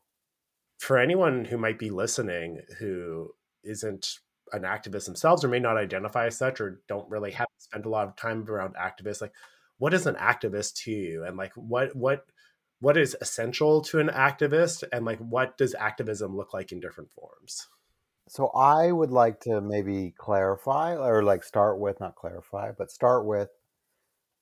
[0.81, 3.31] For anyone who might be listening who
[3.65, 4.19] isn't
[4.53, 7.89] an activist themselves or may not identify as such or don't really have spent a
[7.89, 9.33] lot of time around activists like
[9.79, 12.27] what is an activist to you and like what what
[12.81, 17.11] what is essential to an activist and like what does activism look like in different
[17.13, 17.69] forms
[18.29, 23.27] so i would like to maybe clarify or like start with not clarify but start
[23.27, 23.49] with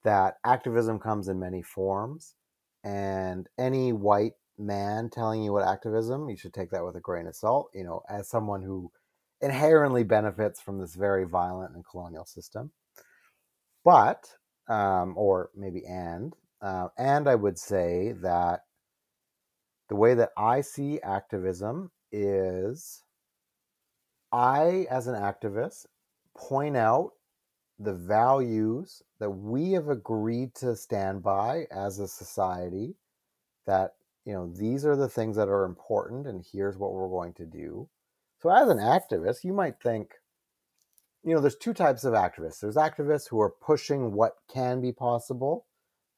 [0.04, 2.34] that activism comes in many forms
[2.84, 7.26] and any white man telling you what activism you should take that with a grain
[7.26, 8.90] of salt you know as someone who
[9.40, 12.70] inherently benefits from this very violent and colonial system.
[13.84, 14.28] But
[14.68, 18.64] um, or maybe and uh, and I would say that
[19.88, 23.04] the way that I see activism is
[24.32, 25.86] I, as an activist,
[26.36, 27.12] point out
[27.78, 32.94] the values that we have agreed to stand by as a society
[33.66, 37.32] that you know these are the things that are important and here's what we're going
[37.32, 37.88] to do
[38.40, 40.14] so as an activist you might think
[41.22, 44.92] you know there's two types of activists there's activists who are pushing what can be
[44.92, 45.66] possible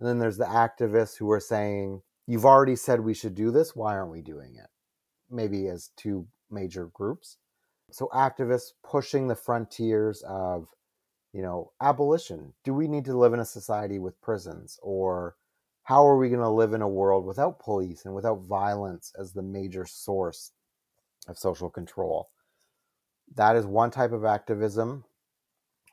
[0.01, 3.77] and then there's the activists who are saying, you've already said we should do this.
[3.77, 4.69] Why aren't we doing it?
[5.31, 7.37] Maybe as two major groups.
[7.93, 10.69] So activists pushing the frontiers of,
[11.33, 12.53] you know, abolition.
[12.65, 14.79] Do we need to live in a society with prisons?
[14.83, 15.37] Or
[15.85, 19.33] how are we going to live in a world without police and without violence as
[19.33, 20.53] the major source
[21.29, 22.31] of social control?
[23.35, 25.05] That is one type of activism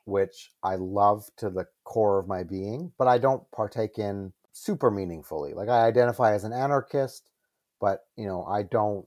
[0.08, 4.90] which I love to the core of my being, but I don't partake in super
[4.90, 5.52] meaningfully.
[5.52, 7.30] Like I identify as an anarchist,
[7.78, 9.06] but you know, I don't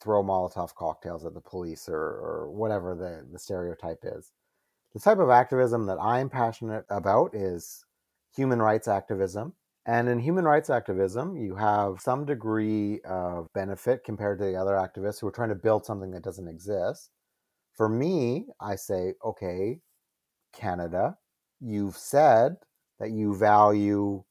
[0.00, 4.32] throw Molotov cocktails at the police or, or whatever the, the stereotype is.
[4.94, 7.84] The type of activism that I'm passionate about is
[8.34, 9.54] human rights activism.
[9.86, 14.74] And in human rights activism, you have some degree of benefit compared to the other
[14.74, 17.10] activists who are trying to build something that doesn't exist.
[17.74, 19.80] For me, I say, okay,
[20.52, 21.16] Canada,
[21.60, 22.56] you've said
[22.98, 24.24] that you value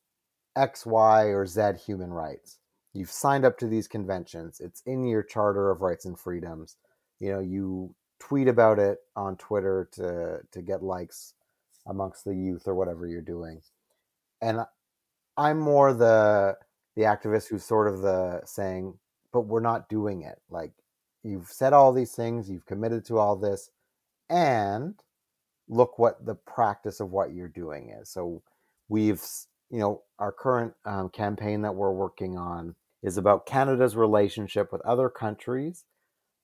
[0.55, 2.59] X, Y, or Z human rights.
[2.97, 4.59] You've signed up to these conventions.
[4.59, 6.77] It's in your Charter of Rights and Freedoms.
[7.19, 11.35] You know, you tweet about it on Twitter to to get likes
[11.85, 13.61] amongst the youth or whatever you're doing.
[14.41, 14.61] And
[15.37, 16.57] I'm more the
[16.95, 18.95] the activist who's sort of the saying,
[19.31, 20.41] but we're not doing it.
[20.49, 20.71] Like
[21.21, 23.69] you've said all these things, you've committed to all this,
[24.31, 24.95] and
[25.69, 28.09] look what the practice of what you're doing is.
[28.09, 28.41] So
[28.89, 29.23] we've,
[29.69, 34.81] you know, our current um, campaign that we're working on is about Canada's relationship with
[34.81, 35.85] other countries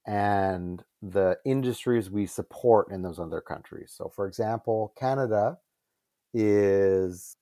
[0.06, 3.94] and the industries we support in those other countries.
[3.96, 5.58] So, for example, Canada
[6.34, 7.36] is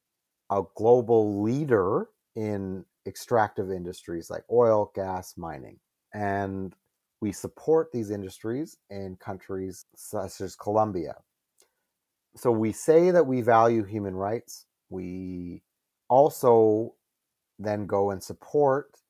[0.52, 5.80] a global leader in extractive industries like oil, gas, mining.
[6.14, 6.76] And
[7.22, 11.16] we support these industries in countries such as Colombia,
[12.36, 14.66] so we say that we value human rights.
[14.90, 15.64] We
[16.10, 16.96] also
[17.60, 19.01] then go and support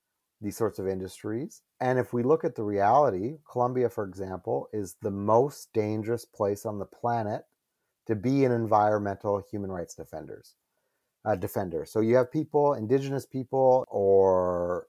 [0.41, 1.61] these sorts of industries.
[1.79, 6.65] And if we look at the reality, Colombia, for example, is the most dangerous place
[6.65, 7.45] on the planet
[8.07, 10.55] to be an environmental human rights defenders.
[11.23, 11.85] Uh, defender.
[11.85, 14.87] So you have people, indigenous people, or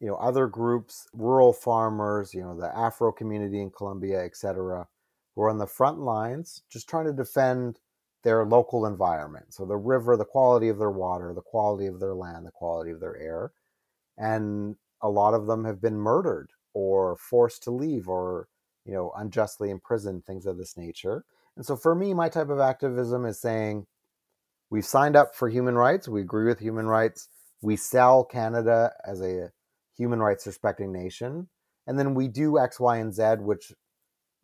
[0.00, 4.86] you know other groups, rural farmers, you know the Afro community in Colombia, etc
[5.36, 7.78] who are on the front lines just trying to defend
[8.24, 9.54] their local environment.
[9.54, 12.90] So the river, the quality of their water, the quality of their land, the quality
[12.90, 13.52] of their air.
[14.18, 18.48] And a lot of them have been murdered or forced to leave or,
[18.84, 21.24] you know, unjustly imprisoned, things of this nature.
[21.56, 23.86] And so for me, my type of activism is saying
[24.70, 27.28] we've signed up for human rights, we agree with human rights,
[27.62, 29.50] we sell Canada as a
[29.96, 31.48] human rights respecting nation,
[31.86, 33.72] and then we do X, Y, and Z, which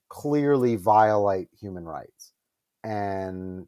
[0.08, 2.32] clearly violate human rights.
[2.84, 3.66] And,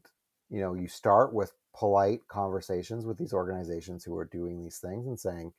[0.49, 5.07] you know, you start with polite conversations with these organizations who are doing these things
[5.07, 5.53] and saying,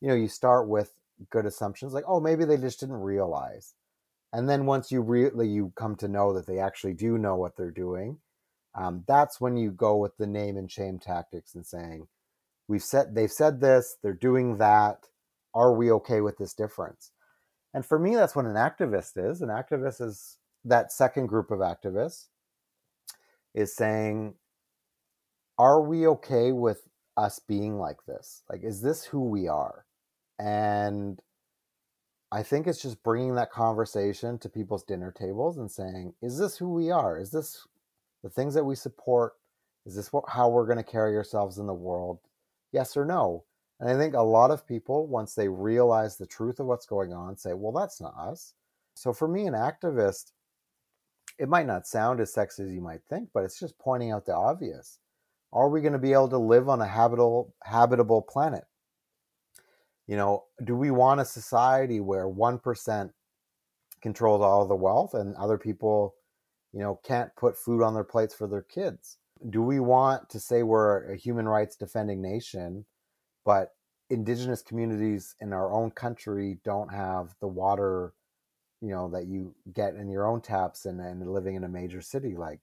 [0.00, 0.92] you know, you start with
[1.30, 3.74] good assumptions like, oh, maybe they just didn't realize.
[4.32, 7.56] And then once you really you come to know that they actually do know what
[7.56, 8.18] they're doing,
[8.74, 12.06] um, that's when you go with the name and shame tactics and saying,
[12.68, 15.08] we've said they've said this, they're doing that.
[15.52, 17.10] Are we okay with this difference?
[17.74, 19.42] And for me, that's what an activist is.
[19.42, 22.26] An activist is that second group of activists
[23.54, 24.34] is saying,
[25.58, 28.44] are we okay with us being like this?
[28.48, 29.84] Like, is this who we are?
[30.40, 31.20] And
[32.32, 36.56] I think it's just bringing that conversation to people's dinner tables and saying, is this
[36.56, 37.18] who we are?
[37.18, 37.66] Is this
[38.22, 39.34] the things that we support?
[39.84, 42.20] Is this what, how we're going to carry ourselves in the world?
[42.72, 43.44] Yes or no?
[43.80, 47.12] And I think a lot of people, once they realize the truth of what's going
[47.12, 48.54] on, say, well, that's not us.
[48.94, 50.32] So for me, an activist
[51.38, 54.26] it might not sound as sexy as you might think, but it's just pointing out
[54.26, 54.98] the obvious.
[55.54, 58.64] Are we going to be able to live on a habitable habitable planet?
[60.10, 63.10] You know, do we want a society where 1%
[64.02, 66.16] controls all the wealth and other people,
[66.72, 69.18] you know, can't put food on their plates for their kids?
[69.50, 72.86] Do we want to say we're a human rights defending nation,
[73.44, 73.68] but
[74.08, 78.12] indigenous communities in our own country don't have the water
[78.80, 82.00] you know that you get in your own taps and, and living in a major
[82.00, 82.58] city like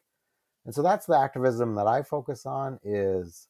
[0.66, 3.48] and so that's the activism that i focus on is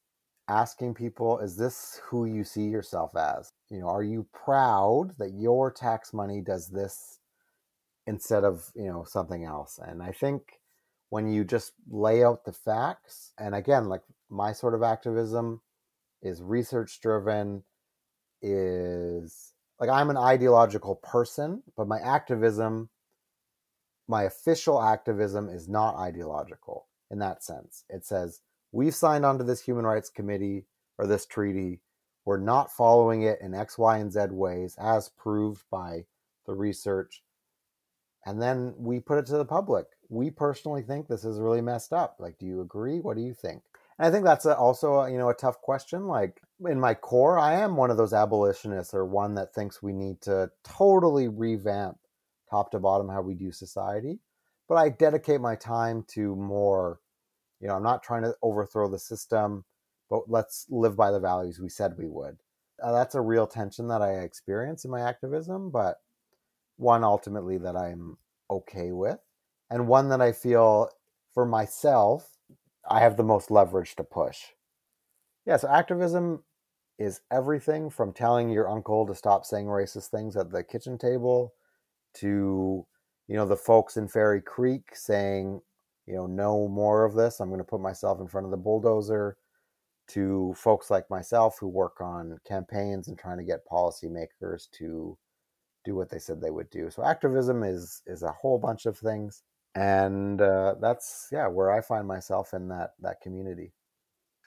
[0.50, 5.34] asking people is this who you see yourself as you know are you proud that
[5.34, 7.20] your tax money does this
[8.06, 10.60] instead of you know something else and i think
[11.10, 15.62] when you just lay out the facts and again like my sort of activism
[16.22, 17.64] is research driven
[18.42, 22.90] is like I'm an ideological person, but my activism,
[24.08, 27.84] my official activism is not ideological in that sense.
[27.90, 28.42] It says,
[28.72, 30.66] we've signed onto this human rights committee
[30.98, 31.82] or this treaty.
[32.26, 36.06] We're not following it in X, Y, and Z ways as proved by
[36.46, 37.24] the research.
[38.26, 39.86] And then we put it to the public.
[40.10, 42.18] We personally think this is really messed up.
[42.20, 43.00] Like, do you agree?
[43.00, 43.64] What do you think?
[43.98, 46.08] And I think that's a, also, a, you know, a tough question.
[46.08, 49.94] Like, in my core, I am one of those abolitionists or one that thinks we
[49.94, 51.98] need to totally revamp
[52.50, 54.20] top to bottom how we do society.
[54.68, 57.00] But I dedicate my time to more,
[57.60, 59.66] you know, I'm not trying to overthrow the system,
[60.10, 62.38] but let's live by the values we said we would.
[62.82, 65.98] Uh, that's a real tension that I experience in my activism, but
[66.78, 68.18] one ultimately that I'm
[68.50, 69.20] okay with,
[69.70, 70.90] and one that I feel
[71.34, 72.38] for myself,
[72.90, 74.38] I have the most leverage to push.
[75.46, 76.44] Yeah, so activism
[77.00, 81.54] is everything from telling your uncle to stop saying racist things at the kitchen table
[82.16, 82.86] to
[83.28, 85.62] you know the folks in Fairy Creek saying
[86.08, 88.58] you know no more of this i'm going to put myself in front of the
[88.58, 89.38] bulldozer
[90.08, 95.18] to folks like myself who work on campaigns and trying to get policymakers to
[95.84, 96.90] do what they said they would do.
[96.90, 99.44] So activism is is a whole bunch of things
[99.76, 103.74] and uh, that's yeah where i find myself in that that community.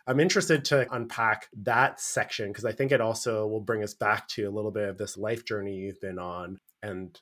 [0.07, 4.27] I'm interested to unpack that section because I think it also will bring us back
[4.29, 7.19] to a little bit of this life journey you've been on and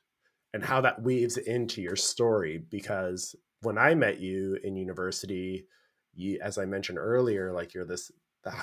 [0.54, 5.66] and how that weaves into your story because when I met you in university,
[6.14, 8.10] you as I mentioned earlier, like you're this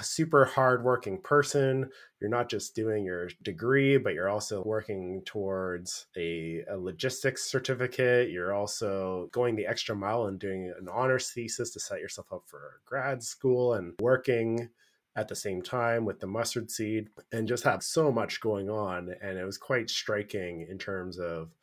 [0.02, 1.90] super hardworking person.
[2.20, 8.32] You're not just doing your degree, but you're also working towards a, a, logistics certificate.
[8.32, 12.44] You're also going the extra mile and doing an honors thesis to set yourself up
[12.46, 14.70] for grad school and working
[15.16, 19.14] at the same time with the mustard seed and just have so much going on.
[19.22, 21.54] And it was quite striking in terms of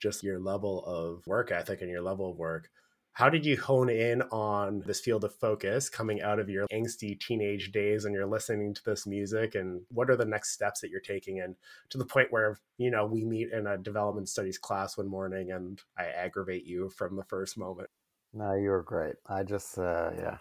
[0.00, 2.68] just your level of work ethic and your level of work.
[3.12, 7.18] How did you hone in on this field of focus coming out of your angsty
[7.18, 9.54] teenage days and you're listening to this music?
[9.54, 11.40] And what are the next steps that you're taking?
[11.40, 11.56] And
[11.88, 15.50] to the point where, you know, we meet in a development studies class one morning
[15.50, 17.88] and I aggravate you from the first moment.
[18.34, 19.14] No, you were great.
[19.26, 20.36] I just, uh, yeah.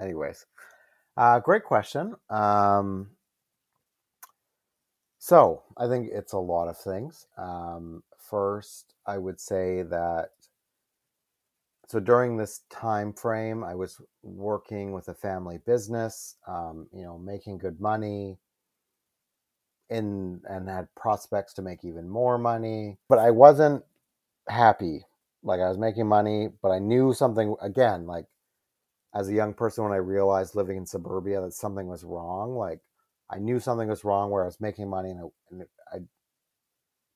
[0.00, 0.46] Anyways,
[1.16, 2.16] uh, great question.
[2.28, 3.10] Um,
[5.20, 7.28] so I think it's a lot of things.
[7.38, 10.30] Um, first, I would say that
[11.88, 17.18] so during this time frame i was working with a family business um, you know
[17.18, 18.38] making good money
[19.90, 23.84] in and had prospects to make even more money but i wasn't
[24.48, 25.04] happy.
[25.42, 28.26] Like i was making money but i knew something again like
[29.14, 32.80] as a young person when i realized living in suburbia that something was wrong like
[33.30, 35.75] i knew something was wrong where i was making money and I, and I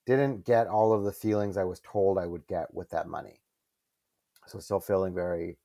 [0.07, 3.41] didn't get all of the feelings i was told i would get with that money
[4.47, 5.57] so still feeling very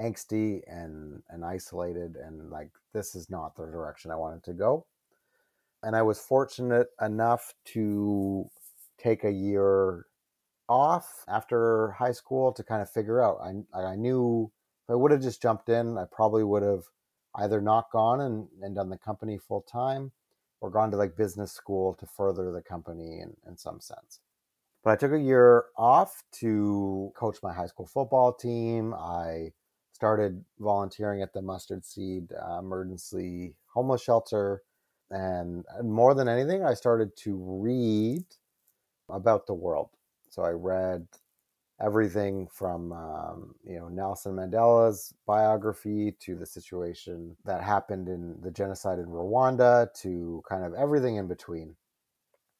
[0.00, 4.86] angsty and and isolated and like this is not the direction I wanted to go.
[5.82, 8.48] And I was fortunate enough to
[8.98, 10.06] take a year
[10.68, 13.38] off after high school to kind of figure out.
[13.42, 14.50] I I knew
[14.84, 16.84] if I would have just jumped in, I probably would have
[17.34, 20.12] either not gone and, and done the company full time
[20.60, 24.20] or gone to like business school to further the company in, in some sense.
[24.82, 28.94] But I took a year off to coach my high school football team.
[28.94, 29.52] I
[29.92, 34.62] started volunteering at the Mustard Seed uh, Emergency Homeless Shelter.
[35.10, 38.24] And more than anything, I started to read
[39.08, 39.90] about the world.
[40.30, 41.06] So I read
[41.80, 48.50] everything from um, you know Nelson Mandela's biography to the situation that happened in the
[48.50, 51.76] genocide in Rwanda to kind of everything in between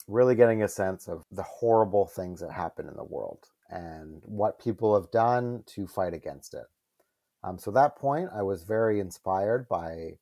[0.06, 4.60] really getting a sense of the horrible things that happen in the world and what
[4.60, 6.64] people have done to fight against it.
[7.44, 10.18] Um, so at that point, I was very inspired by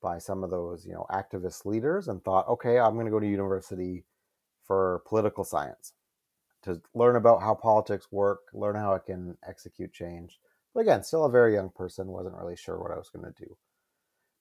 [0.00, 3.20] by some of those you know activist leaders and thought, okay, I'm going to go
[3.20, 4.04] to university
[4.64, 5.92] for political science
[6.62, 10.38] to learn about how politics work, learn how it can execute change.
[10.74, 13.44] But again, still a very young person, wasn't really sure what I was going to
[13.44, 13.56] do.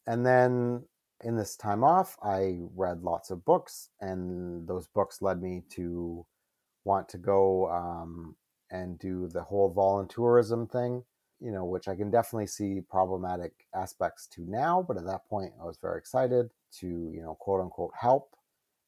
[0.08, 0.84] And then
[1.24, 6.26] in this time off, I read lots of books, and those books led me to
[6.84, 8.36] want to go um,
[8.72, 11.04] and do the whole volunteerism thing,
[11.40, 14.84] you know, which I can definitely see problematic aspects to now.
[14.88, 16.50] But at that point, I was very excited
[16.80, 18.36] to, you know, quote unquote, help.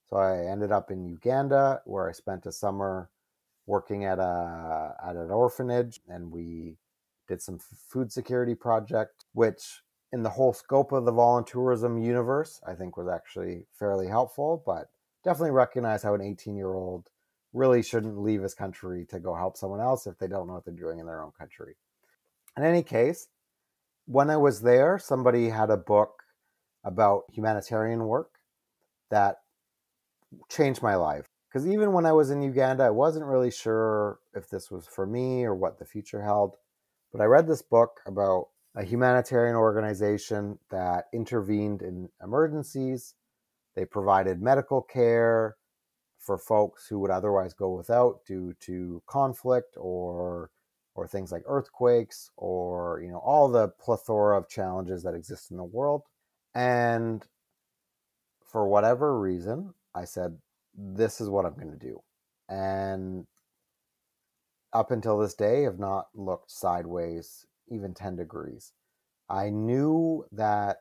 [0.09, 3.09] So I ended up in Uganda, where I spent a summer
[3.69, 6.75] working at a at an orphanage, and we
[7.27, 12.73] did some food security project, which in the whole scope of the volunteerism universe, I
[12.73, 14.89] think was actually fairly helpful, but
[15.23, 17.09] definitely recognize how an 18 year old
[17.53, 20.65] really shouldn't leave his country to go help someone else if they don't know what
[20.65, 21.75] they're doing in their own country.
[22.57, 23.27] In any case,
[24.05, 26.23] when I was there, somebody had a book
[26.83, 28.39] about humanitarian work
[29.11, 29.37] that
[30.49, 31.27] changed my life.
[31.49, 35.07] Because even when I was in Uganda, I wasn't really sure if this was for
[35.07, 36.55] me or what the future held.
[37.11, 43.15] But I read this book about a humanitarian organization that intervened in emergencies.
[43.75, 45.55] They provided medical care
[46.19, 50.51] for folks who would otherwise go without due to conflict or
[50.95, 55.57] or things like earthquakes or you know all the plethora of challenges that exist in
[55.57, 56.03] the world
[56.53, 57.25] and
[58.43, 60.37] for whatever reason i said
[60.95, 61.99] this is what i'm going to do
[62.47, 63.25] and
[64.73, 68.73] up until this day have not looked sideways even 10 degrees.
[69.29, 70.77] I knew that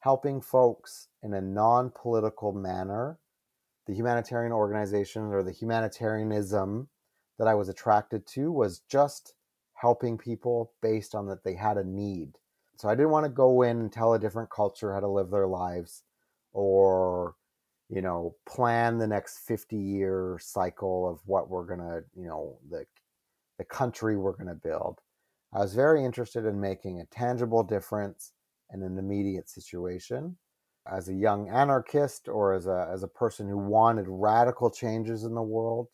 [0.00, 3.18] helping folks in a non political manner,
[3.86, 6.88] the humanitarian organization or the humanitarianism
[7.38, 9.34] that I was attracted to was just
[9.74, 12.38] helping people based on that they had a need.
[12.76, 15.30] So I didn't want to go in and tell a different culture how to live
[15.30, 16.02] their lives
[16.52, 17.34] or
[17.92, 22.58] you know plan the next 50 year cycle of what we're going to you know
[22.70, 22.86] the
[23.58, 25.00] the country we're going to build
[25.52, 28.32] I was very interested in making a tangible difference
[28.72, 30.38] in an immediate situation.
[30.90, 35.34] As a young anarchist or as a, as a person who wanted radical changes in
[35.34, 35.88] the world,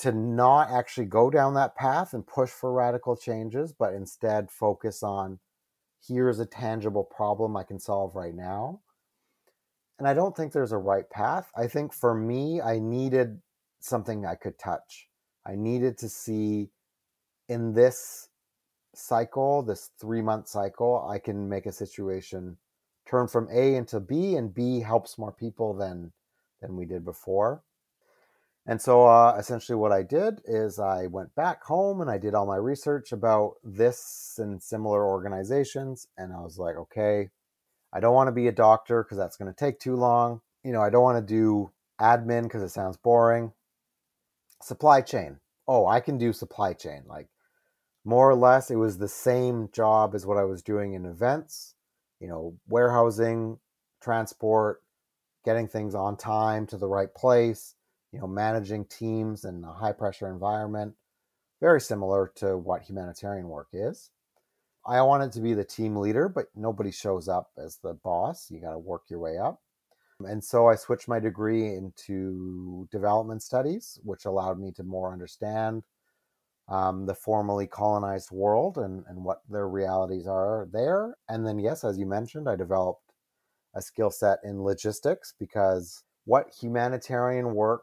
[0.00, 5.02] to not actually go down that path and push for radical changes, but instead focus
[5.02, 5.38] on
[6.06, 8.80] here's a tangible problem I can solve right now.
[9.98, 11.50] And I don't think there's a right path.
[11.56, 13.40] I think for me, I needed
[13.80, 15.08] something I could touch.
[15.46, 16.70] I needed to see
[17.48, 18.28] in this
[18.94, 22.56] cycle, this three month cycle, I can make a situation
[23.06, 26.12] turn from A into B, and B helps more people than
[26.60, 27.62] than we did before.
[28.66, 32.34] And so, uh, essentially, what I did is I went back home and I did
[32.34, 36.06] all my research about this and similar organizations.
[36.16, 37.28] And I was like, okay,
[37.94, 40.40] I don't want to be a doctor because that's going to take too long.
[40.64, 41.70] You know, I don't want to do
[42.00, 43.52] admin because it sounds boring.
[44.60, 47.02] Supply chain oh, I can do supply chain.
[47.06, 47.28] Like
[48.04, 51.74] more or less, it was the same job as what I was doing in events,
[52.20, 53.58] you know, warehousing,
[54.02, 54.82] transport,
[55.44, 57.74] getting things on time to the right place,
[58.12, 60.94] you know, managing teams in a high pressure environment.
[61.60, 64.10] Very similar to what humanitarian work is.
[64.86, 68.50] I wanted to be the team leader, but nobody shows up as the boss.
[68.50, 69.60] You got to work your way up.
[70.20, 75.82] And so I switched my degree into development studies, which allowed me to more understand
[76.68, 81.16] um, the formerly colonized world and, and what their realities are there.
[81.28, 83.12] And then, yes, as you mentioned, I developed
[83.74, 87.82] a skill set in logistics because what humanitarian work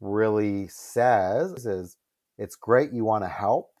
[0.00, 1.96] really says is
[2.38, 3.71] it's great you want to help,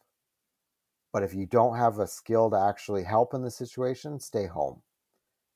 [1.12, 4.82] but if you don't have a skill to actually help in the situation, stay home.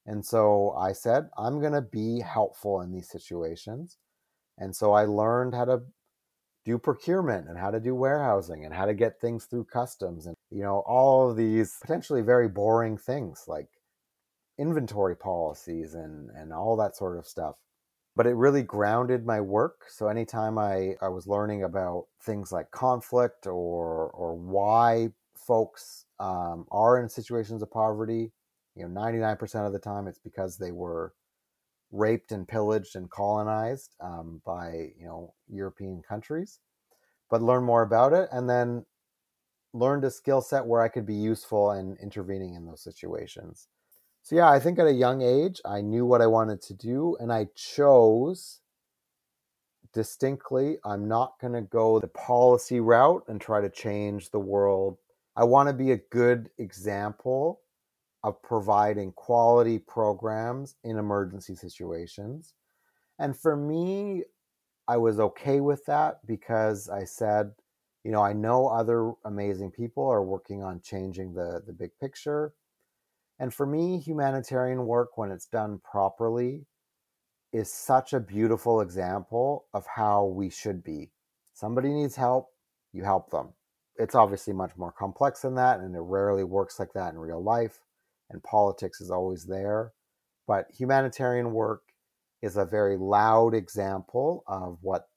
[0.04, 3.96] And so I said, I'm going to be helpful in these situations.
[4.58, 5.82] And so I learned how to
[6.64, 10.34] do procurement and how to do warehousing and how to get things through customs and,
[10.50, 13.68] you know, all of these potentially very boring things like
[14.58, 17.56] inventory policies and, and all that sort of stuff.
[18.14, 19.84] But it really grounded my work.
[19.88, 26.66] So anytime I, I was learning about things like conflict or, or why folks um,
[26.70, 28.32] are in situations of poverty,
[28.74, 31.14] you know, 99% of the time it's because they were
[31.92, 36.60] raped and pillaged and colonized um, by, you know, European countries.
[37.30, 38.84] But learn more about it and then
[39.72, 43.68] learned a skill set where I could be useful in intervening in those situations.
[44.22, 47.16] So, yeah, I think at a young age, I knew what I wanted to do
[47.20, 48.60] and I chose
[49.96, 54.98] distinctly I'm not going to go the policy route and try to change the world.
[55.36, 57.60] I want to be a good example
[58.24, 62.54] of providing quality programs in emergency situations.
[63.18, 64.24] And for me,
[64.88, 67.52] I was okay with that because I said,
[68.04, 72.54] you know, I know other amazing people are working on changing the, the big picture.
[73.38, 76.66] And for me, humanitarian work, when it's done properly,
[77.52, 81.10] is such a beautiful example of how we should be.
[81.52, 82.48] Somebody needs help,
[82.92, 83.48] you help them.
[83.98, 87.42] It's obviously much more complex than that, and it rarely works like that in real
[87.42, 87.80] life
[88.30, 89.92] and politics is always there.
[90.46, 91.82] But humanitarian work
[92.42, 95.08] is a very loud example of what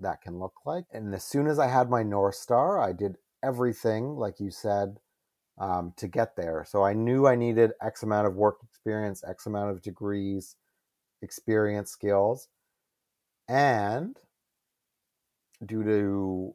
[0.00, 0.84] that can look like.
[0.92, 4.98] And as soon as I had my North Star, I did everything, like you said,
[5.58, 6.64] um, to get there.
[6.68, 10.56] So I knew I needed X amount of work experience, X amount of degrees,
[11.20, 12.48] experience, skills.
[13.48, 14.16] And
[15.64, 16.54] due to,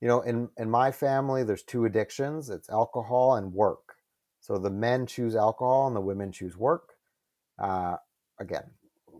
[0.00, 3.96] you know, in, in my family, there's two addictions it's alcohol and work.
[4.40, 6.90] So the men choose alcohol and the women choose work.
[7.58, 7.96] Uh,
[8.38, 8.70] again,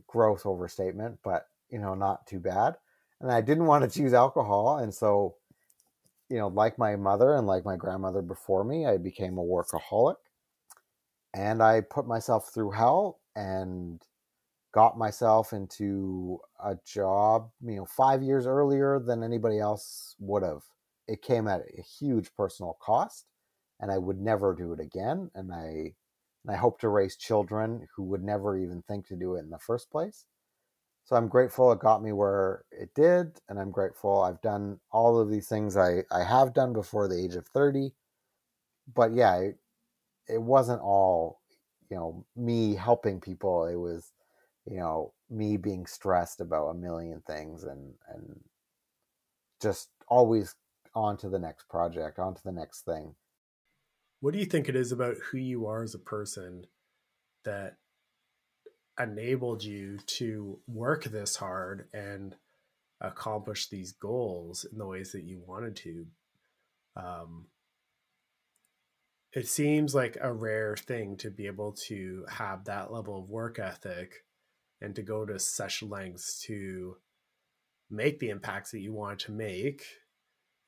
[0.07, 2.77] gross overstatement, but you know, not too bad.
[3.21, 5.37] And I didn't want to choose alcohol, and so
[6.29, 10.17] you know, like my mother and like my grandmother before me, I became a workaholic,
[11.35, 14.03] and I put myself through hell and
[14.77, 20.65] got myself into a job, you know, five years earlier than anybody else would have.
[21.09, 23.27] It came at a huge personal cost
[23.81, 25.31] and I would never do it again.
[25.35, 25.95] And I
[26.45, 29.51] and I hope to raise children who would never even think to do it in
[29.51, 30.27] the first place.
[31.05, 35.21] So I'm grateful it got me where it did, and I'm grateful I've done all
[35.21, 37.93] of these things I, I have done before the age of 30.
[38.95, 39.59] But yeah, it,
[40.29, 41.41] it wasn't all,
[41.91, 43.67] you know, me helping people.
[43.67, 44.13] It was,
[44.67, 48.41] you know, me being stressed about a million things and and
[49.61, 50.55] just always
[50.95, 53.15] on to the next project, on to the next thing.
[54.21, 56.67] What do you think it is about who you are as a person
[57.45, 57.77] that
[58.99, 62.35] enabled you to work this hard and
[63.01, 66.07] accomplish these goals in the ways that you wanted to?
[66.97, 67.47] Um,
[69.33, 73.59] it seems like a rare thing to be able to have that level of work
[73.59, 74.25] ethic
[74.81, 76.97] and to go to such lengths to
[77.91, 79.85] make the impacts that you want to make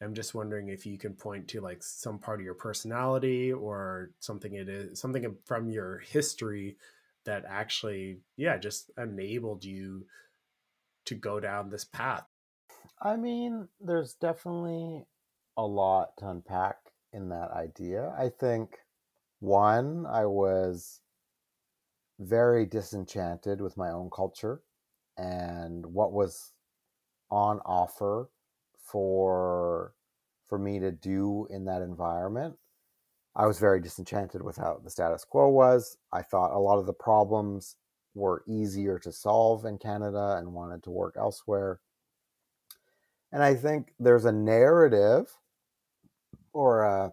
[0.00, 4.10] I'm just wondering if you can point to like some part of your personality or
[4.20, 6.76] something it is something from your history
[7.24, 10.06] that actually, yeah, just enabled you
[11.06, 12.24] to go down this path.
[13.02, 15.04] I mean, there's definitely
[15.56, 16.76] a lot to unpack
[17.12, 18.14] in that idea.
[18.16, 18.78] I think
[19.40, 21.00] one, I was
[22.18, 24.62] very disenchanted with my own culture
[25.16, 26.52] and what was
[27.30, 28.30] on offer
[28.78, 29.94] for
[30.48, 32.56] for me to do in that environment.
[33.36, 35.98] I was very disenchanted with how the status quo was.
[36.12, 37.76] I thought a lot of the problems
[38.14, 41.80] were easier to solve in Canada and wanted to work elsewhere.
[43.30, 45.36] And I think there's a narrative
[46.52, 47.12] or a,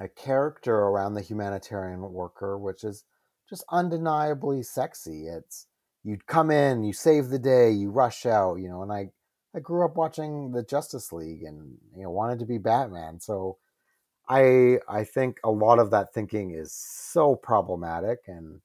[0.00, 3.04] a character around the humanitarian worker, which is
[3.52, 5.26] just undeniably sexy.
[5.26, 5.66] It's
[6.02, 9.10] you'd come in, you save the day, you rush out, you know, and I
[9.54, 13.20] I grew up watching the Justice League and you know wanted to be Batman.
[13.20, 13.58] So
[14.26, 18.62] I I think a lot of that thinking is so problematic and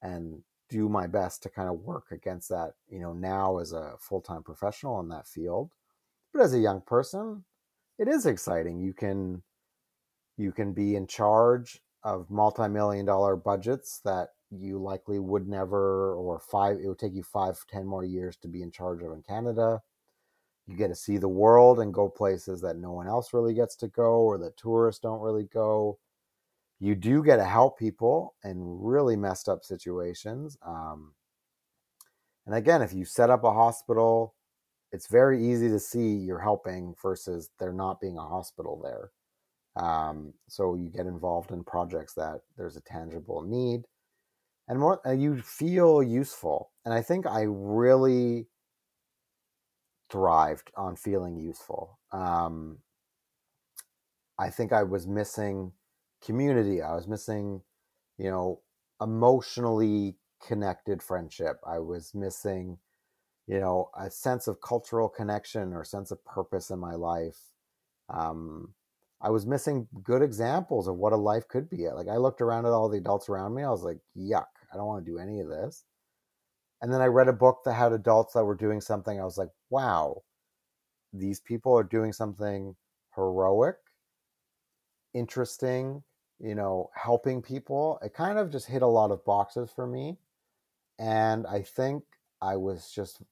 [0.00, 3.94] and do my best to kind of work against that, you know, now as a
[3.98, 5.72] full-time professional in that field.
[6.32, 7.44] But as a young person,
[7.98, 8.78] it is exciting.
[8.78, 9.42] You can
[10.36, 16.40] you can be in charge of multi-million dollar budgets that you likely would never or
[16.40, 19.22] five it would take you five ten more years to be in charge of in
[19.22, 19.80] canada.
[20.66, 23.76] You get to see the world and go places that no one else really gets
[23.76, 25.98] to go or that tourists don't really go.
[26.78, 31.12] You do get to help people in really messed up situations um,
[32.46, 34.34] and again if you set up a hospital
[34.92, 39.10] it's very easy to see you're helping versus there not being a hospital there
[39.76, 43.82] um, so you get involved in projects that there's a tangible need
[44.68, 48.46] and more you feel useful and i think i really
[50.10, 51.98] thrived on feeling useful.
[52.12, 52.78] Um,
[54.38, 55.72] I think I was missing
[56.24, 56.82] community.
[56.82, 57.62] I was missing,
[58.18, 58.60] you know,
[59.00, 61.60] emotionally connected friendship.
[61.66, 62.78] I was missing,
[63.46, 67.38] you know, a sense of cultural connection or sense of purpose in my life.
[68.08, 68.74] Um,
[69.22, 71.88] I was missing good examples of what a life could be.
[71.88, 74.76] Like I looked around at all the adults around me, I was like, yuck, I
[74.76, 75.84] don't want to do any of this.
[76.82, 79.20] And then I read a book that had adults that were doing something.
[79.20, 80.22] I was like, wow,
[81.12, 82.74] these people are doing something
[83.14, 83.76] heroic,
[85.12, 86.02] interesting,
[86.38, 87.98] you know, helping people.
[88.02, 90.16] It kind of just hit a lot of boxes for me.
[90.98, 92.04] And I think
[92.40, 93.22] I was just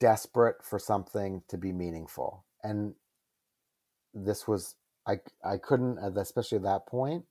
[0.00, 2.44] desperate for something to be meaningful.
[2.62, 2.94] And
[4.14, 4.74] this was
[5.06, 7.24] I I couldn't especially at that point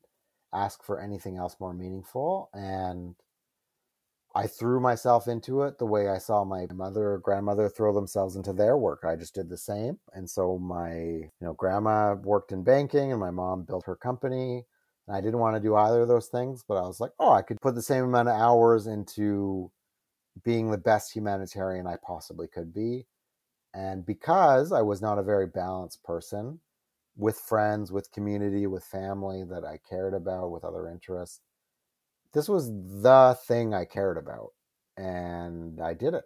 [0.54, 3.16] ask for anything else more meaningful and
[4.38, 8.36] I threw myself into it the way I saw my mother or grandmother throw themselves
[8.36, 9.04] into their work.
[9.04, 9.98] I just did the same.
[10.14, 14.68] And so my, you know, grandma worked in banking and my mom built her company.
[15.08, 17.32] And I didn't want to do either of those things, but I was like, oh,
[17.32, 19.72] I could put the same amount of hours into
[20.44, 23.08] being the best humanitarian I possibly could be.
[23.74, 26.60] And because I was not a very balanced person
[27.16, 31.42] with friends, with community, with family that I cared about, with other interests,
[32.34, 34.50] this was the thing I cared about.
[34.96, 36.26] And I did it.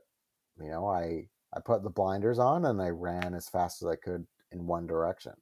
[0.60, 3.96] You know, I I put the blinders on and I ran as fast as I
[3.96, 5.34] could in one direction.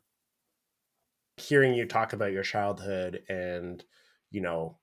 [1.38, 3.84] Hearing you talk about your childhood and,
[4.32, 4.78] you know,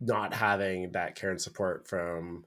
[0.00, 2.44] not having that care and support from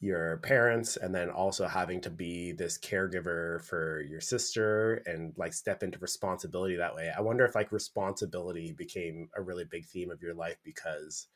[0.00, 5.52] your parents and then also having to be this caregiver for your sister and like
[5.52, 7.12] step into responsibility that way.
[7.14, 11.26] I wonder if like responsibility became a really big theme of your life because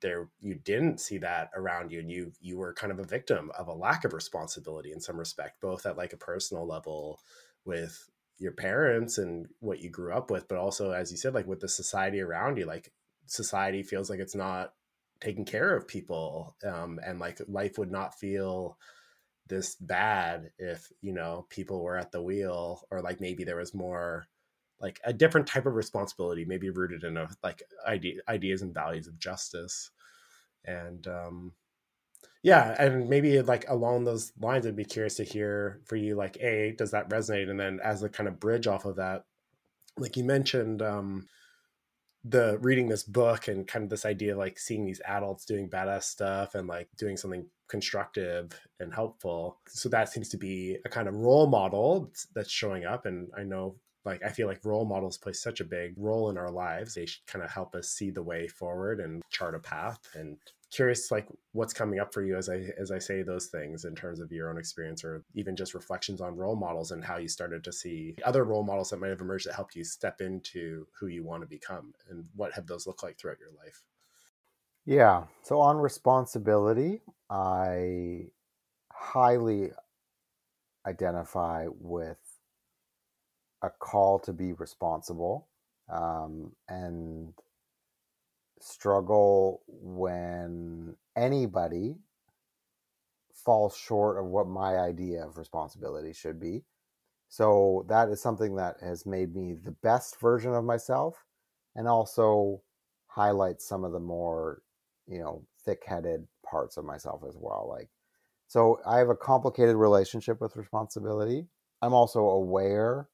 [0.00, 3.52] there you didn't see that around you and you you were kind of a victim
[3.56, 7.20] of a lack of responsibility in some respect both at like a personal level
[7.64, 8.08] with
[8.38, 11.60] your parents and what you grew up with but also as you said like with
[11.60, 12.92] the society around you like
[13.26, 14.72] society feels like it's not
[15.20, 18.78] taking care of people um, and like life would not feel
[19.48, 23.74] this bad if you know people were at the wheel or like maybe there was
[23.74, 24.26] more
[24.80, 29.06] like a different type of responsibility maybe rooted in a like idea, ideas and values
[29.06, 29.90] of justice.
[30.64, 31.54] And um
[32.42, 36.36] yeah and maybe like along those lines i'd be curious to hear for you like
[36.40, 37.50] a does that resonate?
[37.50, 39.24] And then as a kind of bridge off of that
[39.98, 41.26] like you mentioned um
[42.28, 45.68] the reading this book and kind of this idea of like seeing these adults doing
[45.68, 49.58] badass stuff and like doing something constructive and helpful.
[49.68, 53.42] So that seems to be a kind of role model that's showing up and i
[53.42, 56.94] know like i feel like role models play such a big role in our lives.
[56.94, 60.36] They should kind of help us see the way forward and chart a path and
[60.72, 63.94] curious like what's coming up for you as i as i say those things in
[63.94, 67.28] terms of your own experience or even just reflections on role models and how you
[67.28, 70.86] started to see other role models that might have emerged that helped you step into
[70.98, 73.82] who you want to become and what have those looked like throughout your life?
[74.84, 75.24] Yeah.
[75.42, 78.24] So on responsibility i
[78.92, 79.70] highly
[80.86, 82.18] identify with
[83.62, 85.48] a call to be responsible
[85.88, 87.32] um, and
[88.60, 91.96] struggle when anybody
[93.32, 96.64] falls short of what my idea of responsibility should be.
[97.28, 101.24] So that is something that has made me the best version of myself
[101.74, 102.62] and also
[103.06, 104.62] highlights some of the more,
[105.06, 107.66] you know, thick-headed parts of myself as well.
[107.68, 107.88] Like
[108.46, 111.46] so I have a complicated relationship with responsibility.
[111.82, 113.08] I'm also aware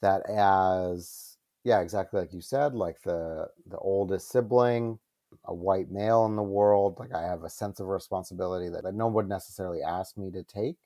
[0.00, 1.31] that as
[1.64, 4.98] yeah, exactly like you said, like the the oldest sibling,
[5.44, 8.94] a white male in the world, like I have a sense of responsibility that, that
[8.94, 10.76] no one would necessarily ask me to take.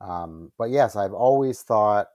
[0.00, 2.08] Um, but yes, I've always thought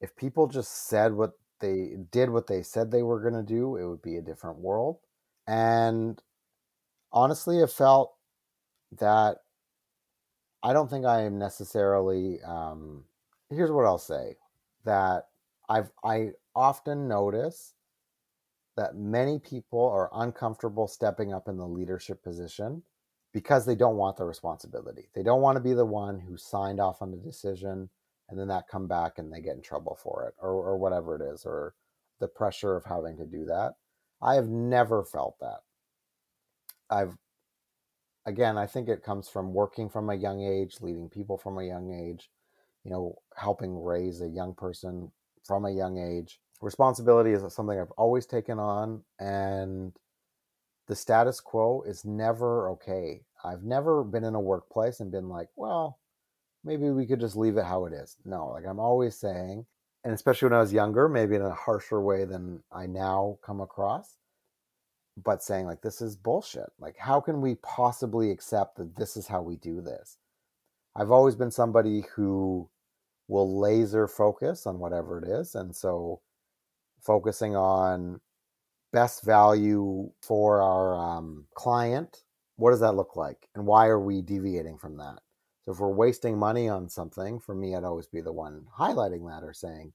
[0.00, 3.76] if people just said what they did what they said they were going to do,
[3.76, 4.98] it would be a different world.
[5.46, 6.20] And
[7.12, 8.14] honestly, it felt
[8.98, 9.38] that
[10.62, 12.40] I don't think I am necessarily.
[12.42, 13.04] Um,
[13.50, 14.36] here's what I'll say:
[14.84, 15.28] that
[15.68, 17.74] I've I often notice
[18.76, 22.82] that many people are uncomfortable stepping up in the leadership position
[23.32, 25.08] because they don't want the responsibility.
[25.14, 27.90] They don't want to be the one who signed off on the decision
[28.28, 31.14] and then that come back and they get in trouble for it or, or whatever
[31.14, 31.74] it is or
[32.18, 33.74] the pressure of having to do that.
[34.22, 35.60] I have never felt that.
[36.88, 37.16] I've
[38.24, 41.64] again, I think it comes from working from a young age, leading people from a
[41.64, 42.30] young age,
[42.84, 45.12] you know, helping raise a young person
[45.44, 49.92] from a young age responsibility is something I've always taken on, and
[50.88, 53.22] the status quo is never okay.
[53.44, 55.98] I've never been in a workplace and been like, well,
[56.64, 58.16] maybe we could just leave it how it is.
[58.24, 59.66] No, like I'm always saying,
[60.04, 63.60] and especially when I was younger, maybe in a harsher way than I now come
[63.60, 64.16] across,
[65.16, 66.70] but saying like this is bullshit.
[66.78, 70.18] Like how can we possibly accept that this is how we do this?
[70.94, 72.68] I've always been somebody who
[73.28, 76.20] will laser focus on whatever it is, and so
[77.06, 78.20] focusing on
[78.92, 82.22] best value for our um, client,
[82.56, 83.48] what does that look like?
[83.54, 85.18] And why are we deviating from that?
[85.64, 89.28] So if we're wasting money on something, for me, I'd always be the one highlighting
[89.28, 89.92] that or saying,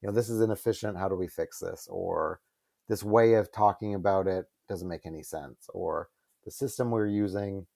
[0.00, 0.98] you know, this is inefficient.
[0.98, 1.88] How do we fix this?
[1.90, 2.40] Or
[2.88, 5.66] this way of talking about it doesn't make any sense.
[5.72, 6.10] Or
[6.44, 7.66] the system we're using,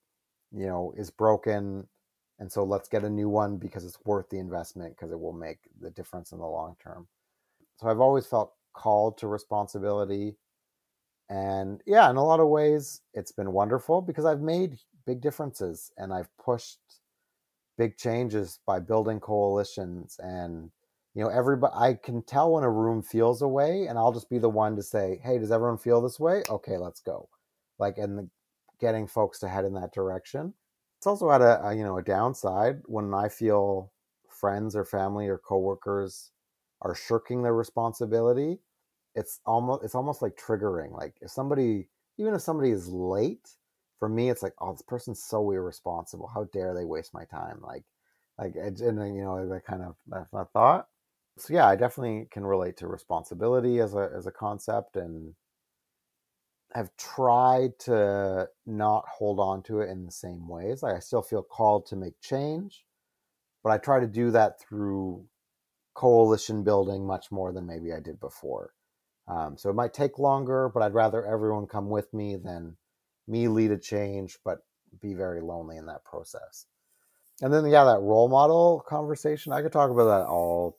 [0.52, 1.88] you know, is broken.
[2.38, 5.32] And so let's get a new one because it's worth the investment because it will
[5.32, 7.08] make the difference in the long term.
[7.78, 10.36] So I've always felt called to responsibility.
[11.28, 15.92] And yeah, in a lot of ways, it's been wonderful because I've made big differences
[15.98, 16.78] and I've pushed
[17.78, 20.70] big changes by building coalitions and
[21.14, 24.28] you know everybody i can tell when a room feels a way and i'll just
[24.28, 26.42] be the one to say hey does everyone feel this way?
[26.50, 27.28] Okay let's go.
[27.78, 28.28] Like and the,
[28.80, 30.52] getting folks to head in that direction.
[30.98, 33.92] It's also had a, a you know a downside when i feel
[34.28, 36.32] friends or family or coworkers
[36.82, 38.58] are shirking their responsibility
[39.14, 43.48] it's almost it's almost like triggering like if somebody even if somebody is late
[43.98, 46.30] for me, it's like, oh, this person's so irresponsible.
[46.32, 47.60] How dare they waste my time?
[47.62, 47.84] Like,
[48.38, 50.88] like, and then you know, that kind of that, thought.
[51.38, 55.34] So yeah, I definitely can relate to responsibility as a as a concept, and
[56.74, 60.82] have tried to not hold on to it in the same ways.
[60.82, 62.84] Like, I still feel called to make change,
[63.64, 65.24] but I try to do that through
[65.98, 68.72] coalition building much more than maybe I did before.
[69.26, 72.76] Um, so it might take longer, but I'd rather everyone come with me than
[73.26, 74.58] me lead a change, but
[75.02, 76.66] be very lonely in that process.
[77.42, 80.78] And then, yeah, that role model conversation, I could talk about that all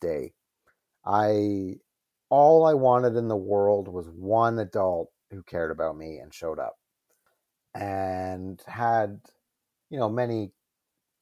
[0.00, 0.32] day.
[1.04, 1.76] I,
[2.30, 6.58] all I wanted in the world was one adult who cared about me and showed
[6.58, 6.78] up
[7.74, 9.20] and had,
[9.90, 10.52] you know, many,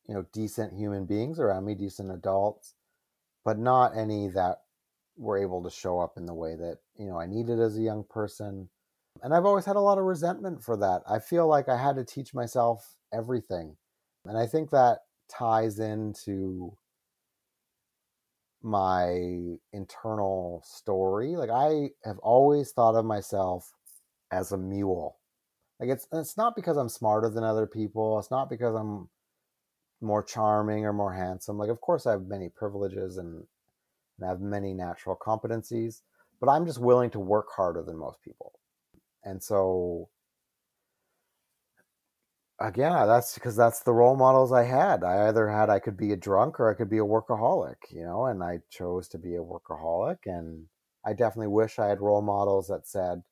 [0.07, 2.75] you know, decent human beings around me, decent adults,
[3.45, 4.59] but not any that
[5.17, 7.83] were able to show up in the way that, you know, I needed as a
[7.83, 8.69] young person
[9.23, 11.03] and I've always had a lot of resentment for that.
[11.09, 13.77] I feel like I had to teach myself everything.
[14.25, 16.77] And I think that ties into
[18.63, 21.37] my internal story.
[21.37, 23.73] Like I have always thought of myself
[24.31, 25.19] as a mule.
[25.81, 28.19] Like it's it's not because I'm smarter than other people.
[28.19, 29.09] It's not because I'm
[30.03, 31.59] more charming or more handsome.
[31.59, 33.45] Like of course I have many privileges and,
[34.19, 36.03] and have many natural competencies,
[36.41, 38.53] but I'm just willing to work harder than most people
[39.25, 40.09] and so
[42.63, 45.97] uh, again that's because that's the role models i had i either had i could
[45.97, 49.19] be a drunk or i could be a workaholic you know and i chose to
[49.19, 50.67] be a workaholic and
[51.07, 53.23] i definitely wish i had role models that said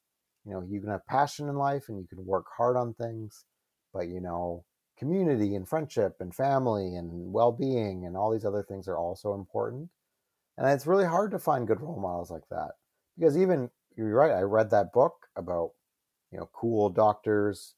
[0.44, 3.44] you know you can have passion in life and you can work hard on things
[3.92, 4.64] but you know
[5.00, 9.88] community and friendship and family and well-being and all these other things are also important
[10.56, 12.72] and it's really hard to find good role models like that
[13.18, 15.70] because even you're right i read that book about
[16.30, 17.74] you know, cool doctors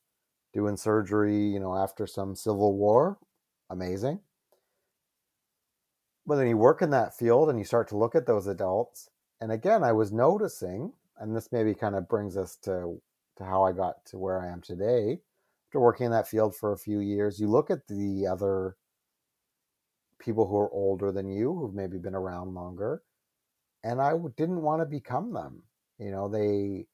[0.53, 3.19] doing surgery, you know, after some civil war.
[3.71, 4.21] Amazing.
[6.27, 9.09] But then you work in that field and you start to look at those adults.
[9.41, 13.01] And again, I was noticing, and this maybe kind of brings us to,
[13.39, 15.21] to how I got to where I am today.
[15.73, 18.77] After working in that field for a few years, you look at the other
[20.19, 23.03] people who are older than you, who've maybe been around longer,
[23.83, 25.63] and I didn't want to become them.
[25.99, 26.89] You know, they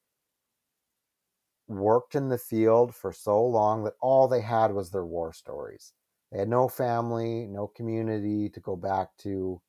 [1.67, 5.91] worked in the field for so long that all they had was their war stories.
[6.31, 9.59] They had no family, no community to go back to.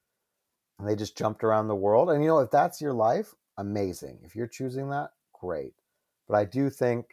[0.78, 2.10] And they just jumped around the world.
[2.10, 4.20] And you know, if that's your life, amazing.
[4.22, 5.74] If you're choosing that, great.
[6.28, 7.06] But I do think,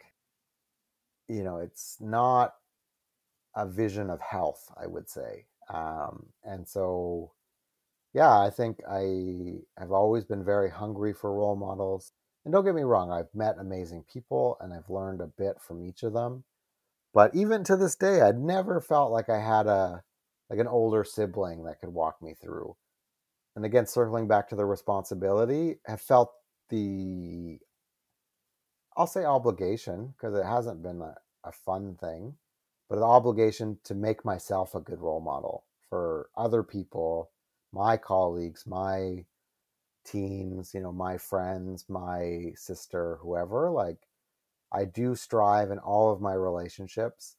[1.28, 2.54] you know, it's not
[3.54, 5.46] a vision of health, I would say.
[5.72, 7.32] Um, and so,
[8.14, 12.12] yeah, I think I have always been very hungry for role models.
[12.44, 15.82] And don't get me wrong, I've met amazing people and I've learned a bit from
[15.82, 16.44] each of them.
[17.12, 20.02] But even to this day, I'd never felt like I had a
[20.48, 22.74] like an older sibling that could walk me through.
[23.54, 26.30] And again, circling back to the responsibility, have felt
[26.70, 27.58] the
[28.98, 32.34] I'll say obligation because it hasn't been a, a fun thing,
[32.90, 37.30] but the obligation to make myself a good role model for other people,
[37.72, 39.24] my colleagues, my
[40.04, 43.98] teams, you know, my friends, my sister, whoever, like
[44.72, 47.36] I do strive in all of my relationships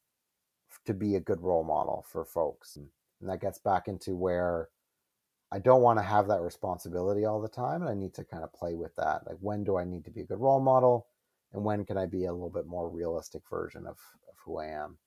[0.86, 2.78] to be a good role model for folks.
[2.78, 2.88] And
[3.30, 4.70] that gets back into where
[5.52, 7.82] I don't want to have that responsibility all the time.
[7.82, 9.28] And I need to kind of play with that.
[9.28, 11.08] Like, when do I need to be a good role model?
[11.54, 13.98] And when can I be a little bit more realistic version of,
[14.28, 14.98] of who I am?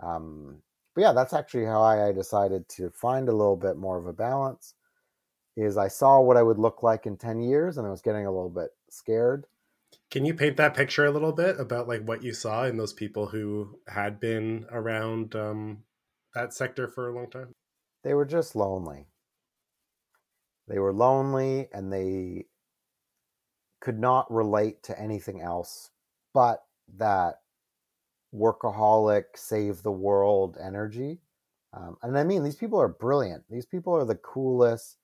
[0.00, 0.62] Um,
[0.94, 4.12] but yeah, that's actually how I decided to find a little bit more of a
[4.12, 4.74] balance
[5.56, 8.26] is I saw what I would look like in 10 years and I was getting
[8.26, 9.46] a little bit scared.
[10.10, 12.92] Can you paint that picture a little bit about like what you saw in those
[12.92, 15.84] people who had been around um,
[16.34, 17.54] that sector for a long time?
[18.02, 19.06] They were just lonely.
[20.68, 22.46] They were lonely and they
[23.80, 25.90] could not relate to anything else
[26.32, 26.64] but
[26.96, 27.40] that
[28.34, 31.18] workaholic, save the world energy.
[31.72, 33.44] Um, and I mean, these people are brilliant.
[33.50, 34.96] These people are the coolest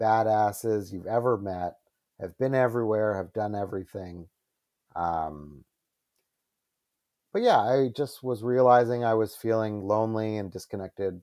[0.00, 1.74] badasses you've ever met,
[2.20, 4.28] have been everywhere, have done everything.
[4.96, 5.64] Um,
[7.32, 11.22] but yeah, I just was realizing I was feeling lonely and disconnected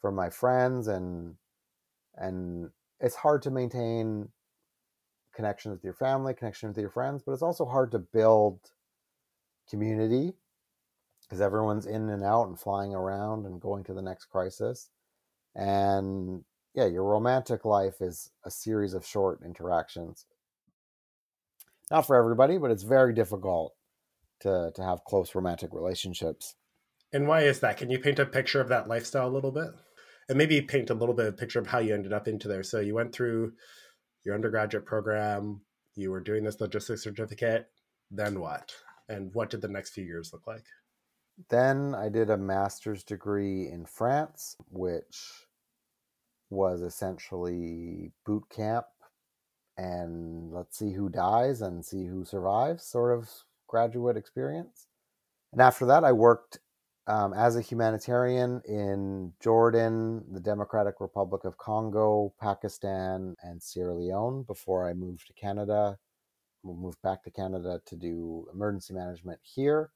[0.00, 1.36] from my friends and
[2.16, 2.70] and
[3.00, 4.28] it's hard to maintain
[5.34, 8.60] connections with your family, connection with your friends, but it's also hard to build
[9.68, 10.34] community
[11.22, 14.90] because everyone's in and out and flying around and going to the next crisis.
[15.54, 20.26] And yeah, your romantic life is a series of short interactions.
[21.90, 23.74] Not for everybody, but it's very difficult
[24.40, 26.54] to to have close romantic relationships.
[27.12, 27.76] And why is that?
[27.76, 29.68] Can you paint a picture of that lifestyle a little bit?
[30.28, 32.48] And maybe paint a little bit of a picture of how you ended up into
[32.48, 32.62] there.
[32.62, 33.52] So you went through
[34.24, 35.60] your undergraduate program,
[35.94, 37.68] you were doing this logistics certificate,
[38.10, 38.72] then what?
[39.08, 40.64] And what did the next few years look like?
[41.48, 45.46] Then I did a master's degree in France, which
[46.50, 48.86] was essentially boot camp
[49.76, 53.30] and let's see who dies and see who survives sort of
[53.66, 54.86] graduate experience.
[55.50, 56.58] And after that, I worked
[57.06, 64.44] um, as a humanitarian in Jordan, the Democratic Republic of Congo, Pakistan, and Sierra Leone
[64.44, 65.98] before I moved to Canada.
[66.64, 69.90] Moved back to Canada to do emergency management here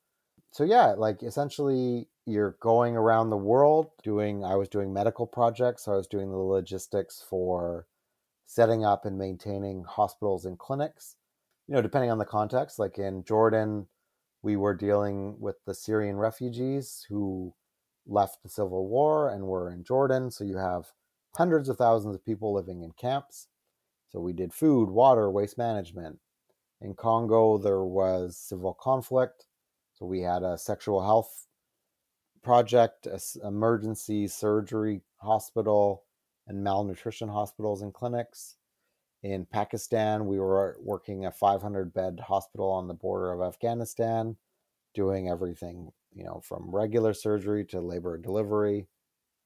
[0.51, 5.85] so yeah, like essentially you're going around the world doing I was doing medical projects,
[5.85, 7.87] so I was doing the logistics for
[8.47, 11.17] setting up and maintaining hospitals and clinics.
[11.69, 13.87] You know, depending on the context, like in Jordan,
[14.47, 17.53] we were dealing with the Syrian refugees who
[18.07, 20.93] left the civil war and were in Jordan, so you have
[21.37, 23.49] hundreds of thousands of people living in camps.
[24.09, 26.21] So we did food, water, waste management.
[26.81, 29.47] In Congo, there was civil conflict
[29.97, 31.47] so we had a sexual health
[32.43, 36.05] project, a emergency surgery hospital,
[36.47, 38.57] and malnutrition hospitals and clinics.
[39.27, 44.37] In Pakistan, we were uh, working a 500 bed hospital on the border of Afghanistan,
[44.95, 48.87] doing everything, you know, from regular surgery to labor and delivery,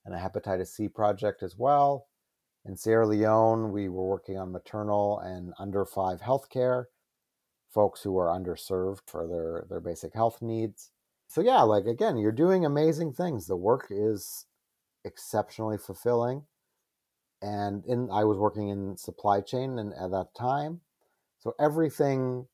[0.04, 2.08] and a hepatitis C project as well.
[2.66, 6.84] In Sierra Leone, we were working on maternal and under five healthcare
[7.70, 10.90] folks who are underserved for their their basic health needs.
[11.28, 13.46] So yeah, like again, you're doing amazing things.
[13.46, 14.44] The work is
[15.06, 16.44] exceptionally fulfilling.
[17.42, 20.80] And in I was working in supply chain and at that time.
[21.38, 22.46] So everything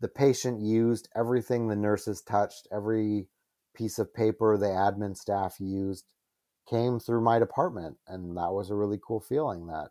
[0.00, 3.28] the patient used, everything the nurses touched, every
[3.74, 6.12] piece of paper the admin staff used
[6.68, 9.90] came through my department and that was a really cool feeling that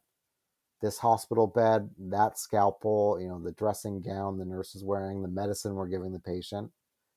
[0.82, 5.28] this hospital bed, that scalpel, you know, the dressing gown the nurse is wearing, the
[5.28, 6.72] medicine we're giving the patient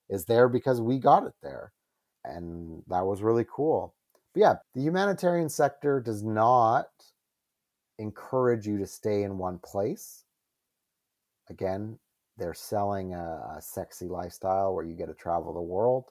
[0.08, 1.72] is there because we got it there.
[2.24, 3.94] And that was really cool.
[4.34, 6.88] But yeah, the humanitarian sector does not
[7.98, 10.24] encourage you to stay in one place.
[11.48, 11.98] Again,
[12.36, 16.10] they're selling a, a sexy lifestyle where you get to travel the world.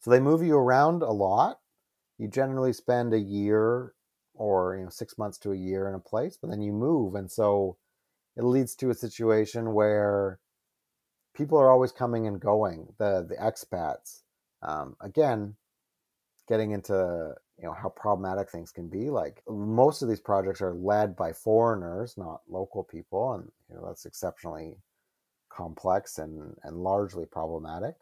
[0.00, 1.60] So they move you around a lot.
[2.18, 3.94] You generally spend a year
[4.34, 7.14] or you know six months to a year in a place but then you move
[7.14, 7.76] and so
[8.36, 10.40] it leads to a situation where
[11.34, 14.22] people are always coming and going the the expats
[14.62, 15.54] um, again
[16.48, 20.74] getting into you know how problematic things can be like most of these projects are
[20.74, 24.76] led by foreigners not local people and you know that's exceptionally
[25.50, 27.94] complex and and largely problematic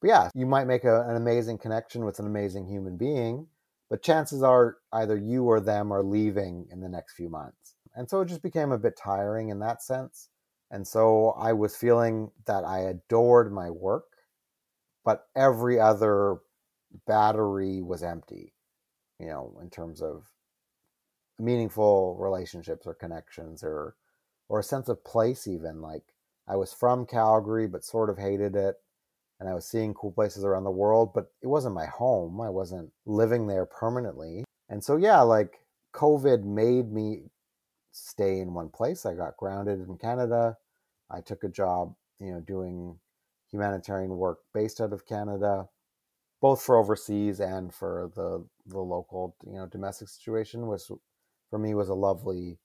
[0.00, 3.46] but yeah you might make a, an amazing connection with an amazing human being
[3.90, 7.74] but chances are either you or them are leaving in the next few months.
[7.94, 10.28] And so it just became a bit tiring in that sense.
[10.70, 14.04] And so I was feeling that I adored my work,
[15.04, 16.38] but every other
[17.06, 18.52] battery was empty,
[19.18, 20.24] you know, in terms of
[21.38, 23.94] meaningful relationships or connections or
[24.48, 26.02] or a sense of place even like
[26.48, 28.76] I was from Calgary but sort of hated it
[29.40, 32.40] and I was seeing cool places around the world, but it wasn't my home.
[32.40, 34.44] I wasn't living there permanently.
[34.68, 35.60] And so, yeah, like
[35.94, 37.22] COVID made me
[37.92, 39.06] stay in one place.
[39.06, 40.56] I got grounded in Canada.
[41.10, 42.98] I took a job, you know, doing
[43.50, 45.68] humanitarian work based out of Canada,
[46.40, 50.90] both for overseas and for the the local, you know, domestic situation was
[51.50, 52.58] for me was a lovely,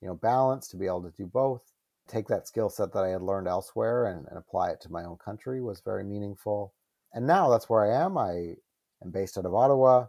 [0.00, 1.72] you know, balance to be able to do both.
[2.08, 5.04] take that skill set that I had learned elsewhere and, and apply it to my
[5.04, 6.74] own country was very meaningful.
[7.12, 8.18] And now that's where I am.
[8.18, 8.54] I
[9.02, 10.06] am based out of Ottawa.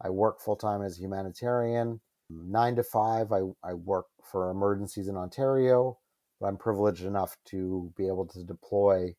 [0.00, 2.00] I work full time as a humanitarian.
[2.30, 5.98] Nine to five, I, I work for emergencies in Ontario.
[6.40, 9.14] But I'm privileged enough to be able to deploy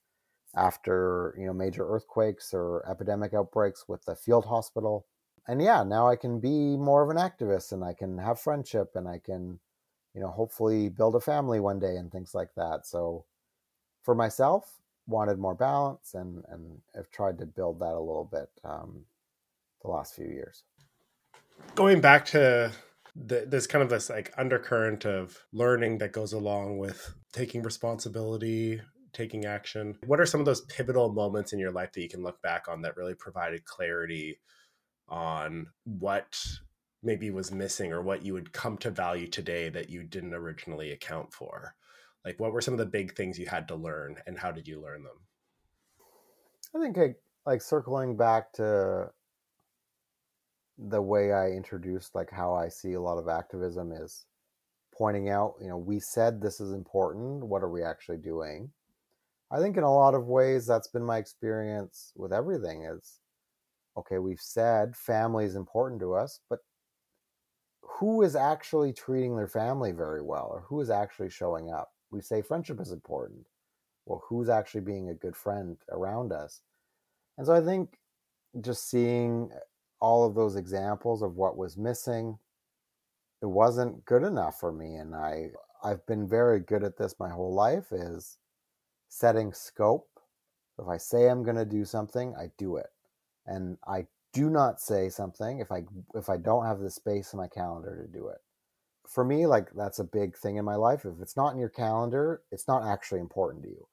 [0.56, 5.06] after you know major earthquakes or epidemic outbreaks with the field hospital.
[5.48, 8.92] And yeah, now I can be more of an activist and I can have friendship
[8.96, 9.60] and I can,
[10.14, 12.86] you know, hopefully build a family one day and things like that.
[12.88, 13.26] So
[14.04, 18.50] for myself, wanted more balance and and I've tried to build that a little bit
[18.64, 19.06] um,
[19.82, 20.64] the last few years.
[21.76, 22.72] Going back to
[23.16, 28.82] the, there's kind of this like undercurrent of learning that goes along with taking responsibility,
[29.14, 29.96] taking action.
[30.06, 32.68] What are some of those pivotal moments in your life that you can look back
[32.68, 34.40] on that really provided clarity
[35.08, 36.38] on what
[37.04, 40.92] maybe was missing or what you would come to value today that you didn't originally
[40.92, 41.76] account for?
[42.26, 44.68] Like, what were some of the big things you had to learn, and how did
[44.68, 45.18] you learn them?
[46.76, 49.12] I think I, like circling back to
[50.78, 54.26] the way I introduced like how I see a lot of activism is
[54.98, 57.46] pointing out, you know, we said this is important.
[57.46, 58.72] What are we actually doing?
[59.54, 63.20] I think in a lot of ways that's been my experience with everything is
[63.96, 66.60] okay, we've said family is important to us, but
[67.84, 71.92] who is actually treating their family very well or who is actually showing up?
[72.10, 73.46] We say friendship is important.
[74.08, 76.62] Well, who's actually being a good friend around us?
[77.38, 78.00] And so I think
[78.62, 79.60] just seeing eh,
[80.00, 82.38] all of those examples of what was missing
[83.42, 85.50] it wasn't good enough for me and i
[85.84, 88.38] i've been very good at this my whole life is
[89.14, 90.10] setting scope.
[90.80, 92.88] If i say i'm going to do something i do it.
[93.46, 95.84] And i do not say something if i
[96.16, 98.40] if i don't have the space in my calendar to do it.
[99.08, 101.06] For me like that's a big thing in my life.
[101.06, 103.88] If it's not in your calendar it's not actually important to you.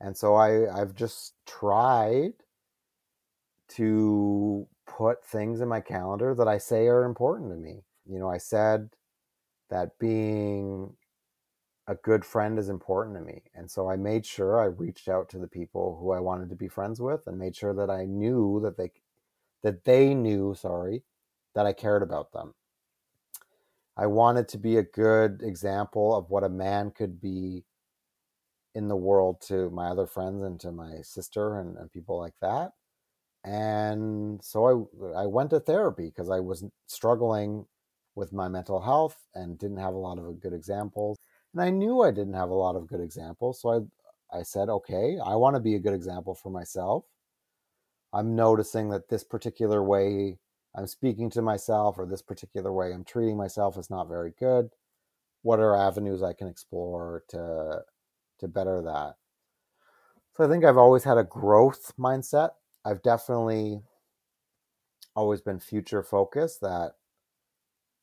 [0.00, 2.32] And so i i've just tried
[3.68, 7.82] to put things in my calendar that I say are important to me.
[8.06, 8.90] You know, I said
[9.68, 10.94] that being
[11.88, 13.42] a good friend is important to me.
[13.54, 16.56] And so I made sure I reached out to the people who I wanted to
[16.56, 18.92] be friends with and made sure that I knew that they
[19.62, 21.02] that they knew, sorry,
[21.54, 22.54] that I cared about them.
[23.96, 27.64] I wanted to be a good example of what a man could be
[28.74, 32.34] in the world to my other friends and to my sister and, and people like
[32.42, 32.72] that
[33.44, 37.66] and so I I went to therapy because I was struggling
[38.16, 41.18] with my mental health and didn't have a lot of good examples.
[41.56, 43.90] And I knew I didn't have a lot of good examples, so
[44.30, 47.04] I I said, "Okay, I want to be a good example for myself."
[48.12, 50.40] I'm noticing that this particular way
[50.74, 54.70] I'm speaking to myself or this particular way I'm treating myself is not very good.
[55.42, 57.84] What are avenues I can explore to
[58.38, 59.16] to better that?
[60.34, 62.50] So I think I've always had a growth mindset
[62.84, 63.82] I've definitely
[65.16, 66.92] always been future focused that,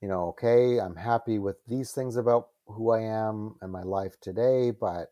[0.01, 4.19] you know, okay, I'm happy with these things about who I am and my life
[4.21, 5.11] today, but,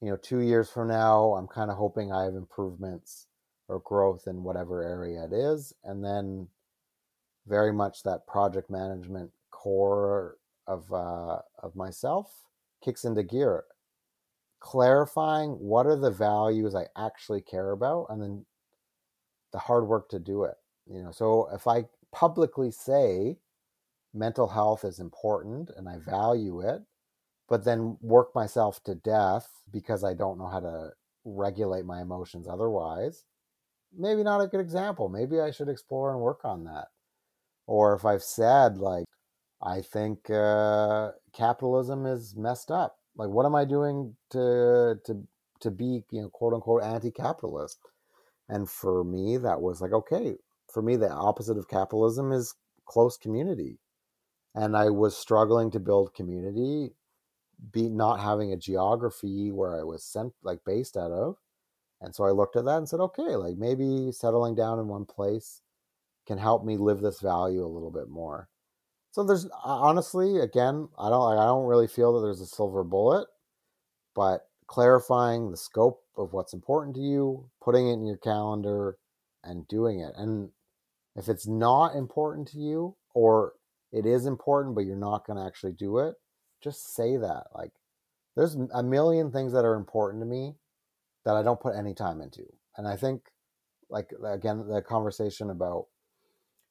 [0.00, 3.28] you know, two years from now, I'm kind of hoping I have improvements
[3.68, 5.72] or growth in whatever area it is.
[5.84, 6.48] And then
[7.46, 10.36] very much that project management core
[10.66, 12.32] of, uh, of myself
[12.82, 13.64] kicks into gear
[14.62, 18.46] clarifying what are the values I actually care about and then
[19.52, 20.54] the hard work to do it.
[20.86, 23.36] You know, so if I publicly say
[24.14, 26.82] mental health is important and I value it,
[27.48, 30.90] but then work myself to death because I don't know how to
[31.24, 33.24] regulate my emotions otherwise,
[33.96, 35.08] maybe not a good example.
[35.08, 36.88] Maybe I should explore and work on that.
[37.66, 39.04] Or if I've said, like,
[39.62, 42.96] I think uh, capitalism is messed up.
[43.16, 45.22] Like, what am I doing to to
[45.60, 47.78] to be, you know, quote unquote anti-capitalist?
[48.48, 50.36] And for me, that was like, okay,
[50.72, 52.54] for me, the opposite of capitalism is
[52.86, 53.78] close community.
[54.54, 56.94] And I was struggling to build community,
[57.70, 61.36] be not having a geography where I was sent like based out of.
[62.00, 65.04] And so I looked at that and said, okay, like maybe settling down in one
[65.04, 65.62] place
[66.26, 68.48] can help me live this value a little bit more.
[69.12, 72.82] So there's uh, honestly, again, I don't I don't really feel that there's a silver
[72.82, 73.28] bullet,
[74.14, 78.96] but clarifying the scope of what's important to you, putting it in your calendar,
[79.44, 80.14] and doing it.
[80.16, 80.50] And
[81.14, 83.52] if it's not important to you, or
[83.92, 86.14] it is important, but you're not going to actually do it,
[86.62, 87.44] just say that.
[87.54, 87.72] Like,
[88.36, 90.54] there's a million things that are important to me
[91.24, 92.44] that I don't put any time into.
[92.76, 93.22] And I think,
[93.90, 95.86] like, again, the conversation about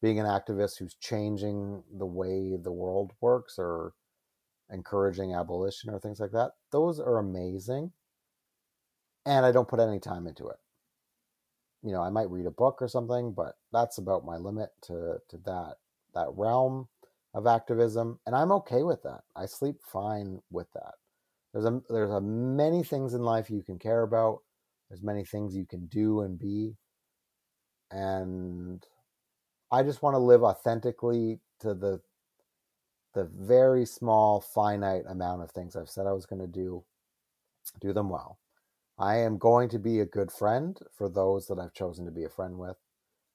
[0.02, 3.94] being an activist who's changing the way the world works or
[4.72, 6.52] encouraging abolition or things like that.
[6.72, 7.92] Those are amazing.
[9.28, 10.58] And I don't put any time into it.
[11.84, 15.18] You know, I might read a book or something, but that's about my limit to,
[15.30, 15.76] to that
[16.14, 16.88] that realm
[17.34, 18.20] of activism.
[18.26, 19.22] And I'm okay with that.
[19.36, 20.94] I sleep fine with that.
[21.54, 24.40] There's a there's a many things in life you can care about.
[24.90, 26.76] There's many things you can do and be.
[27.92, 28.86] And
[29.72, 32.02] I just want to live authentically to the
[33.14, 36.84] the very small finite amount of things I've said I was going to do
[37.80, 38.40] do them well.
[38.98, 42.24] I am going to be a good friend for those that I've chosen to be
[42.24, 42.78] a friend with.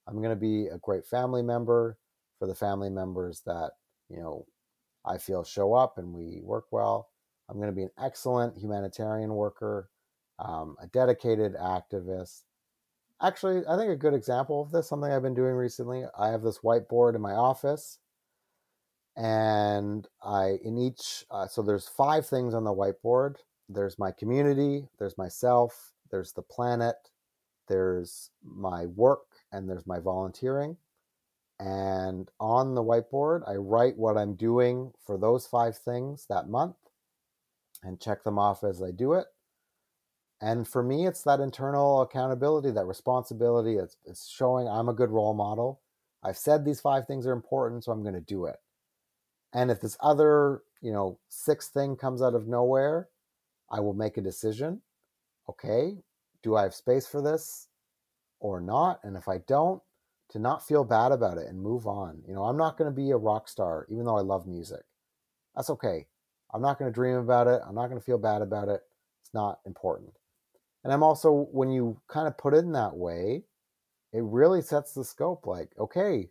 [0.07, 1.99] I'm going to be a great family member
[2.39, 3.73] for the family members that,
[4.09, 4.47] you know,
[5.05, 7.11] I feel show up and we work well.
[7.49, 9.89] I'm going to be an excellent humanitarian worker,
[10.39, 12.43] um, a dedicated activist.
[13.23, 16.43] Actually, I think a good example of this, something I've been doing recently, I have
[16.43, 17.99] this whiteboard in my office.
[19.17, 23.37] And I, in each, uh, so there's five things on the whiteboard
[23.69, 26.97] there's my community, there's myself, there's the planet,
[27.69, 30.77] there's my work, and there's my volunteering.
[31.59, 36.77] And on the whiteboard, I write what I'm doing for those five things that month
[37.83, 39.27] and check them off as I do it.
[40.41, 43.77] And for me, it's that internal accountability, that responsibility.
[43.77, 45.81] It's, it's showing I'm a good role model.
[46.23, 48.57] I've said these five things are important, so I'm going to do it.
[49.55, 53.09] And if this other, you know, sixth thing comes out of nowhere,
[53.71, 54.83] I will make a decision.
[55.49, 55.97] Okay,
[56.43, 57.69] do I have space for this
[58.41, 59.01] or not?
[59.05, 59.81] And if I don't,
[60.31, 62.23] to not feel bad about it and move on.
[62.27, 64.83] You know, I'm not going to be a rock star, even though I love music.
[65.55, 66.07] That's okay.
[66.53, 67.61] I'm not going to dream about it.
[67.67, 68.81] I'm not going to feel bad about it.
[69.23, 70.13] It's not important.
[70.85, 73.45] And I'm also, when you kind of put it in that way,
[74.13, 76.31] it really sets the scope like, okay,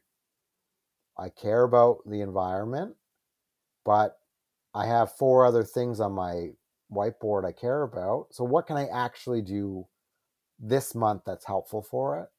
[1.17, 2.95] I care about the environment,
[3.83, 4.17] but
[4.73, 6.49] I have four other things on my
[6.91, 8.27] whiteboard I care about.
[8.31, 9.87] So, what can I actually do
[10.59, 12.29] this month that's helpful for it?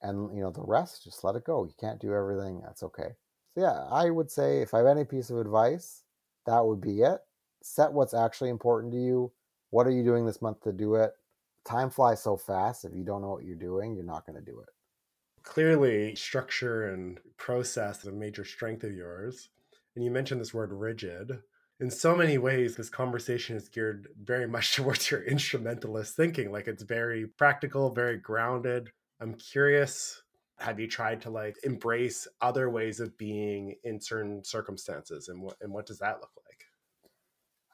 [0.00, 1.64] And, you know, the rest, just let it go.
[1.64, 2.60] You can't do everything.
[2.64, 3.16] That's okay.
[3.54, 6.04] So, yeah, I would say if I have any piece of advice,
[6.46, 7.18] that would be it.
[7.62, 9.32] Set what's actually important to you.
[9.70, 11.12] What are you doing this month to do it?
[11.64, 12.84] Time flies so fast.
[12.84, 14.68] If you don't know what you're doing, you're not going to do it.
[15.42, 19.50] Clearly, structure and process is a major strength of yours.
[19.94, 21.40] And you mentioned this word rigid.
[21.80, 26.52] In so many ways, this conversation is geared very much towards your instrumentalist thinking.
[26.52, 28.90] Like it's very practical, very grounded.
[29.20, 30.22] I'm curious
[30.58, 35.56] have you tried to like embrace other ways of being in certain circumstances and what
[35.60, 36.32] and what does that look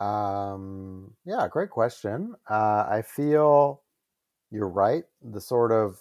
[0.00, 0.06] like?
[0.06, 2.34] Um yeah great question.
[2.48, 3.82] Uh i feel
[4.50, 6.00] you're right the sort of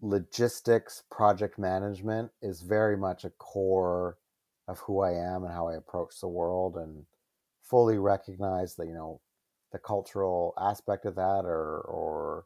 [0.00, 4.16] logistics project management is very much a core
[4.66, 7.04] of who i am and how i approach the world and
[7.62, 9.20] fully recognize that you know
[9.72, 12.44] the cultural aspect of that or or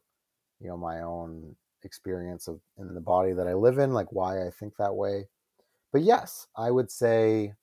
[0.61, 4.47] you know my own experience of in the body that I live in, like why
[4.47, 5.29] I think that way.
[5.93, 7.55] But yes, I would say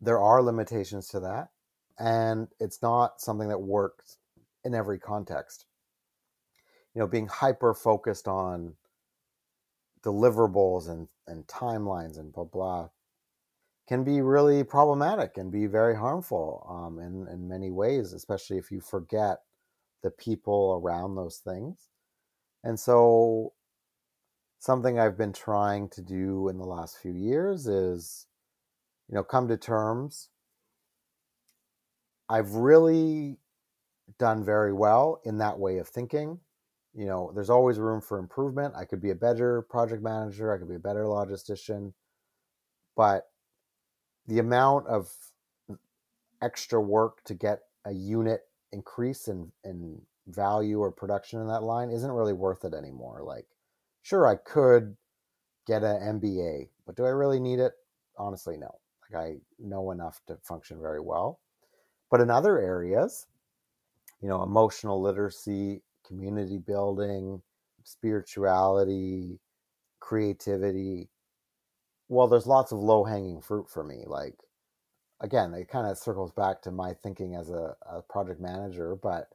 [0.00, 1.48] there are limitations to that.
[1.98, 4.18] And it's not something that works
[4.64, 5.66] in every context.
[6.94, 8.74] You know, being hyper focused on
[10.04, 12.88] deliverables and, and timelines and blah, blah
[13.88, 18.70] can be really problematic and be very harmful um, in, in many ways, especially if
[18.70, 19.38] you forget
[20.02, 21.88] the people around those things.
[22.64, 23.52] And so
[24.58, 28.26] something I've been trying to do in the last few years is,
[29.08, 30.28] you know, come to terms.
[32.28, 33.38] I've really
[34.18, 36.40] done very well in that way of thinking.
[36.94, 38.74] You know, there's always room for improvement.
[38.76, 41.92] I could be a better project manager, I could be a better logistician,
[42.96, 43.28] but
[44.26, 45.10] the amount of
[46.42, 51.90] extra work to get a unit increase in, in value or production in that line
[51.90, 53.22] isn't really worth it anymore.
[53.22, 53.46] Like
[54.02, 54.96] sure, I could
[55.66, 57.72] get an MBA, but do I really need it?
[58.16, 58.78] Honestly, no.
[59.10, 61.40] Like I know enough to function very well.
[62.10, 63.26] But in other areas,
[64.20, 67.42] you know, emotional literacy, community building,
[67.84, 69.40] spirituality,
[70.00, 71.10] creativity,
[72.08, 74.04] well, there's lots of low hanging fruit for me.
[74.06, 74.36] Like,
[75.20, 79.28] again, it kind of circles back to my thinking as a, a project manager, but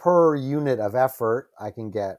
[0.00, 2.18] per unit of effort, I can get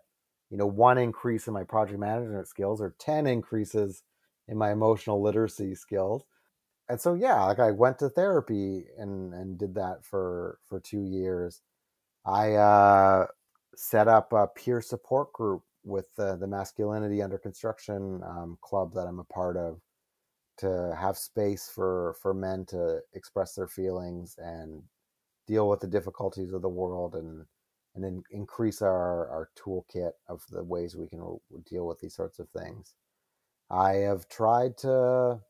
[0.52, 4.04] you know one increase in my project management skills or 10 increases
[4.48, 6.26] in my emotional literacy skills.
[6.90, 11.04] And so yeah like i went to therapy and and did that for for two
[11.04, 11.62] years.
[12.26, 13.28] I uh
[13.76, 19.08] set up a peer support group with the, the masculinity under construction um, club that
[19.08, 19.82] i'm a part of
[20.58, 24.84] to have space for for men to express their feelings and
[25.48, 27.46] deal with the difficulties of the world and
[27.96, 31.20] and then increase our our toolkit of the ways we can
[31.70, 32.96] deal with these sorts of things.
[33.70, 35.42] I have tried to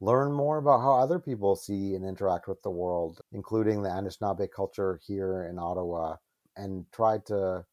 [0.00, 4.48] learn more about how other people see and interact with the world, including the Anishinaabe
[4.54, 6.16] culture here in Ottawa,
[6.56, 7.64] and tried to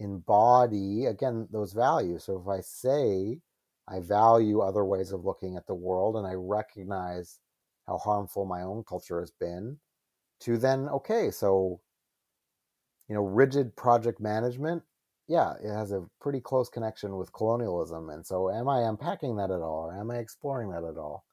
[0.00, 2.24] embody again those values.
[2.24, 3.40] So if I say
[3.88, 7.38] I value other ways of looking at the world and I recognize
[7.86, 9.78] how harmful my own culture has been,
[10.40, 11.80] to then, okay, so,
[13.08, 14.82] you know, rigid project management,
[15.26, 18.10] yeah, it has a pretty close connection with colonialism.
[18.10, 21.24] And so, am I unpacking that at all or am I exploring that at all?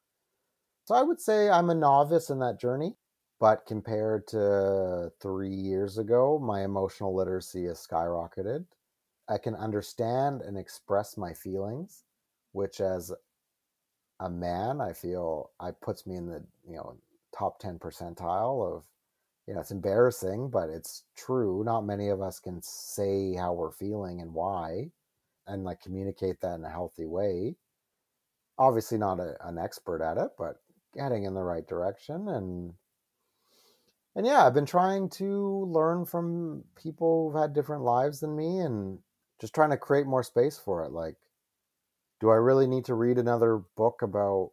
[0.84, 2.96] So, I would say I'm a novice in that journey.
[3.40, 8.64] But compared to three years ago, my emotional literacy has skyrocketed.
[9.28, 12.04] I can understand and express my feelings,
[12.52, 13.12] which as
[14.20, 16.96] a man, I feel I puts me in the you know
[17.36, 18.84] top ten percentile of
[19.46, 21.62] you know it's embarrassing, but it's true.
[21.64, 24.90] Not many of us can say how we're feeling and why,
[25.46, 27.56] and like communicate that in a healthy way.
[28.58, 30.56] Obviously, not a, an expert at it, but
[30.94, 32.74] getting in the right direction and
[34.14, 38.58] and yeah, I've been trying to learn from people who've had different lives than me
[38.58, 38.98] and
[39.40, 40.92] just trying to create more space for it.
[40.92, 41.16] Like,
[42.20, 44.52] do I really need to read another book about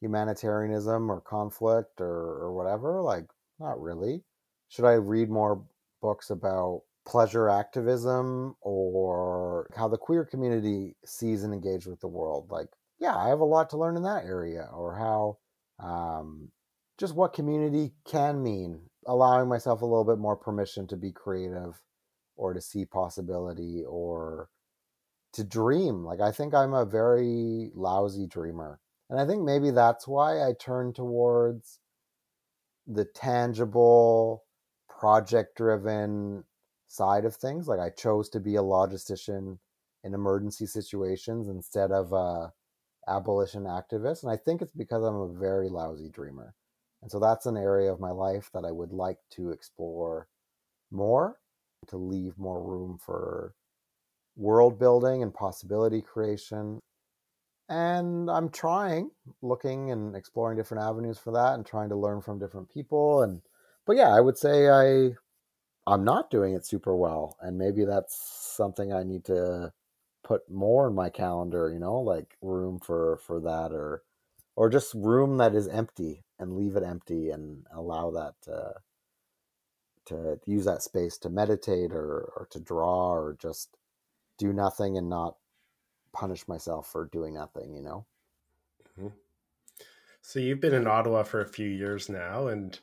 [0.00, 3.00] humanitarianism or conflict or, or whatever?
[3.00, 3.26] Like,
[3.62, 4.24] not really.
[4.68, 5.64] Should I read more
[6.00, 12.50] books about pleasure activism or how the queer community sees and engages with the world?
[12.50, 12.68] Like,
[12.98, 15.38] yeah, I have a lot to learn in that area, or how
[15.84, 16.50] um,
[16.98, 21.80] just what community can mean, allowing myself a little bit more permission to be creative
[22.36, 24.48] or to see possibility or
[25.32, 26.04] to dream.
[26.04, 28.78] Like, I think I'm a very lousy dreamer.
[29.10, 31.80] And I think maybe that's why I turn towards
[32.86, 34.44] the tangible,
[34.88, 36.44] project driven
[36.86, 37.68] side of things.
[37.68, 39.58] Like, I chose to be a logistician
[40.04, 42.52] in emergency situations instead of a
[43.08, 44.22] abolition activist.
[44.22, 46.54] And I think it's because I'm a very lousy dreamer.
[47.02, 50.28] And so that's an area of my life that I would like to explore
[50.90, 51.38] more,
[51.88, 53.54] to leave more room for
[54.36, 56.78] world building and possibility creation.
[57.68, 59.10] And I'm trying,
[59.40, 63.22] looking and exploring different avenues for that and trying to learn from different people.
[63.22, 63.42] And
[63.86, 65.12] but yeah, I would say I
[65.86, 67.36] I'm not doing it super well.
[67.40, 68.16] And maybe that's
[68.56, 69.72] something I need to
[70.24, 74.02] put more in my calendar, you know, like room for for that or
[74.56, 78.74] or just room that is empty and leave it empty and allow that to,
[80.06, 83.76] to use that space to meditate or, or to draw or just
[84.38, 85.36] do nothing and not
[86.12, 88.06] punish myself for doing nothing you know?
[88.98, 89.08] Mm-hmm.
[90.20, 92.78] so you've been in ottawa for a few years now and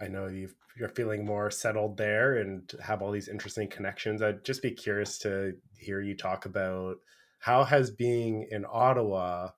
[0.00, 0.50] i know you
[0.82, 4.20] are feeling more settled there and have all these interesting connections.
[4.20, 6.98] I'd just be curious to hear you talk about
[7.38, 9.50] how has being in ottawa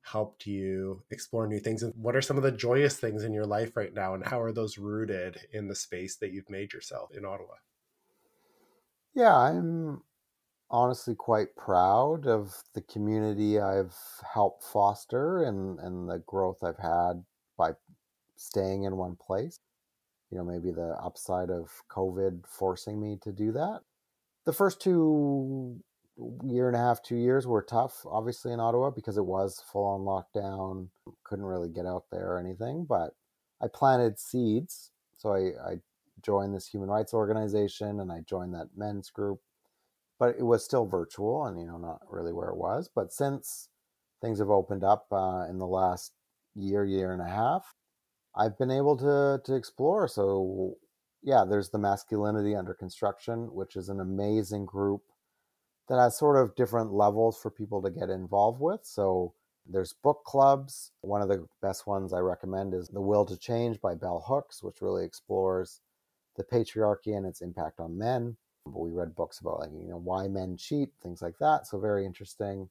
[0.00, 3.46] helped you explore new things and what are some of the joyous things in your
[3.46, 7.10] life right now and how are those rooted in the space that you've made yourself
[7.12, 7.54] in ottawa?
[9.14, 10.02] Yeah i'm
[10.72, 13.94] honestly quite proud of the community i've
[14.32, 17.22] helped foster and and the growth i've had
[17.56, 17.72] by
[18.36, 19.60] staying in one place
[20.30, 23.80] you know maybe the upside of covid forcing me to do that
[24.44, 25.80] the first two
[26.44, 29.84] year and a half, two years were tough, obviously in Ottawa because it was full
[29.84, 30.88] on lockdown.
[31.24, 33.14] Couldn't really get out there or anything, but
[33.60, 34.90] I planted seeds.
[35.16, 35.76] So I, I
[36.22, 39.40] joined this human rights organization and I joined that men's group,
[40.22, 42.88] but it was still virtual and you know not really where it was.
[42.94, 43.68] But since
[44.20, 46.12] things have opened up uh, in the last
[46.54, 47.74] year, year and a half,
[48.36, 50.06] I've been able to to explore.
[50.06, 50.76] So
[51.24, 55.02] yeah, there's the masculinity under construction, which is an amazing group
[55.88, 58.82] that has sort of different levels for people to get involved with.
[58.84, 59.34] So
[59.66, 60.92] there's book clubs.
[61.00, 64.62] One of the best ones I recommend is The Will to Change by Bell Hooks,
[64.62, 65.80] which really explores
[66.36, 68.36] the patriarchy and its impact on men.
[68.66, 71.66] We read books about like, you know, why men cheat, things like that.
[71.66, 72.68] So very interesting.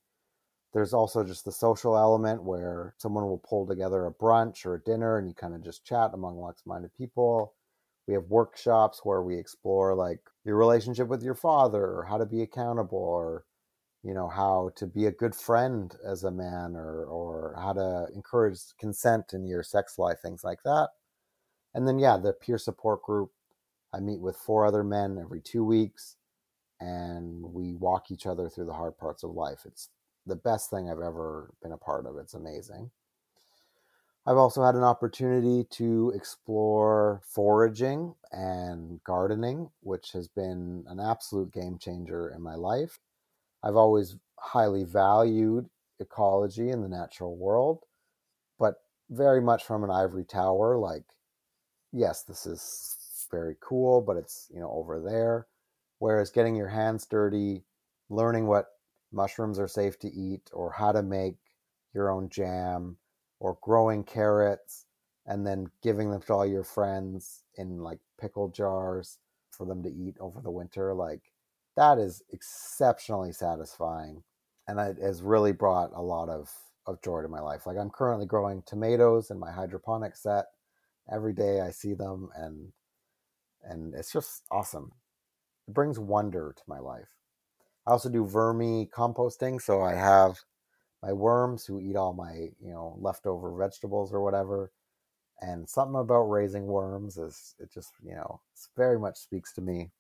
[0.73, 4.83] There's also just the social element where someone will pull together a brunch or a
[4.83, 7.53] dinner and you kind of just chat among like-minded people.
[8.07, 12.25] We have workshops where we explore like your relationship with your father or how to
[12.25, 13.45] be accountable or
[14.03, 18.07] you know how to be a good friend as a man or or how to
[18.13, 20.89] encourage consent in your sex life things like that
[21.75, 23.31] and then yeah the peer support group
[23.93, 26.17] i meet with four other men every two weeks
[26.79, 29.89] and we walk each other through the hard parts of life it's
[30.25, 32.89] the best thing i've ever been a part of it's amazing
[34.25, 41.51] I've also had an opportunity to explore foraging and gardening, which has been an absolute
[41.51, 42.99] game changer in my life.
[43.63, 45.69] I've always highly valued
[45.99, 47.79] ecology in the natural world,
[48.59, 48.75] but
[49.09, 50.77] very much from an ivory tower.
[50.77, 51.05] Like,
[51.91, 53.00] yes, this is
[53.31, 55.47] very cool, but it's, you know, over there.
[55.99, 57.63] Whereas getting your hands dirty,
[58.09, 58.67] learning what
[59.11, 61.37] mushrooms are safe to eat or how to make
[61.93, 62.97] your own jam
[63.39, 64.85] or growing carrots
[65.25, 69.19] and then giving them to all your friends in like pickle jars
[69.51, 71.31] for them to eat over the winter like
[71.77, 74.23] that is exceptionally satisfying.
[74.67, 76.51] And it has really brought a lot of
[76.87, 77.67] of joy to my life.
[77.67, 80.45] Like i'm currently growing tomatoes in my hydroponic set.
[81.11, 82.71] Every day i see them and
[83.63, 84.91] and it's just awesome.
[85.67, 87.09] It brings wonder to my life.
[87.87, 90.39] I also do vermi composting so i have
[91.03, 94.71] my worms who eat all my you know leftover vegetables or whatever
[95.41, 98.41] and something about raising worms is it just you know
[98.77, 99.91] very much speaks to me.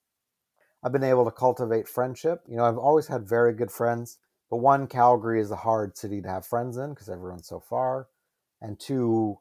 [0.83, 2.41] I've been able to cultivate friendship.
[2.47, 4.19] You know i've always had very good friends
[4.49, 8.07] but one calgary is a hard city to have friends in because everyone's so far
[8.61, 9.39] and two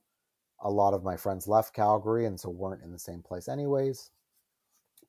[0.63, 4.11] a lot of my friends left calgary and so weren't in the same place anyways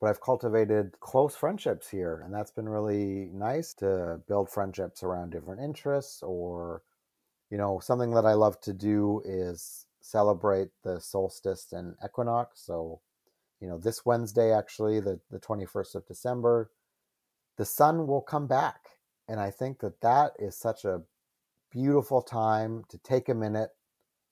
[0.01, 5.29] but I've cultivated close friendships here, and that's been really nice to build friendships around
[5.29, 6.23] different interests.
[6.23, 6.81] Or,
[7.51, 12.61] you know, something that I love to do is celebrate the solstice and equinox.
[12.65, 12.99] So,
[13.59, 16.71] you know, this Wednesday, actually, the, the 21st of December,
[17.57, 18.79] the sun will come back.
[19.27, 21.03] And I think that that is such a
[21.69, 23.69] beautiful time to take a minute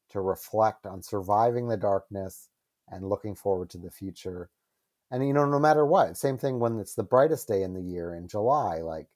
[0.10, 2.49] to reflect on surviving the darkness
[2.90, 4.49] and looking forward to the future.
[5.11, 7.81] And you know no matter what same thing when it's the brightest day in the
[7.81, 9.07] year in july like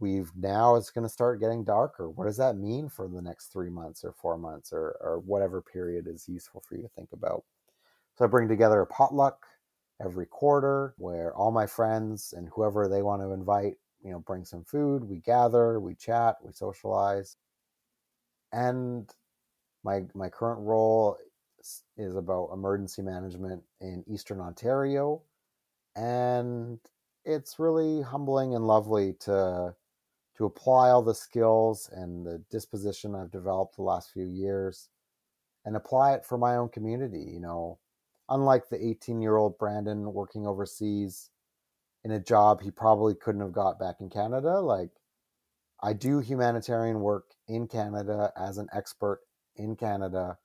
[0.00, 2.08] we've now it's going to start getting darker.
[2.08, 5.60] What does that mean for the next three months or four months or, or whatever
[5.60, 7.44] period is useful for you to think about?
[8.16, 9.46] So i bring together a potluck
[10.04, 13.74] every quarter where all my friends and whoever they want to invite
[14.04, 17.36] you know bring some food we gather we chat we socialize.
[18.52, 19.10] And
[19.84, 21.16] my my current role
[21.96, 25.22] is about emergency management in Eastern Ontario.
[25.96, 26.78] And
[27.24, 29.74] it's really humbling and lovely to
[30.36, 34.88] to apply all the skills and the disposition I've developed the last few years
[35.64, 37.28] and apply it for my own community.
[37.32, 37.78] You know,
[38.28, 41.30] unlike the 18 year old Brandon working overseas
[42.04, 44.90] in a job he probably couldn't have got back in Canada, like
[45.82, 49.20] I do humanitarian work in Canada as an expert
[49.58, 50.38] in Canada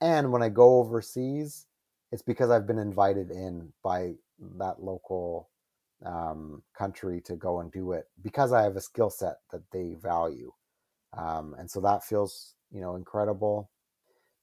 [0.00, 1.66] and when I go overseas,
[2.12, 4.14] it's because I've been invited in by
[4.56, 5.50] that local
[6.04, 9.94] um, country to go and do it because I have a skill set that they
[9.94, 10.52] value.
[11.16, 13.70] Um, and so that feels, you know, incredible.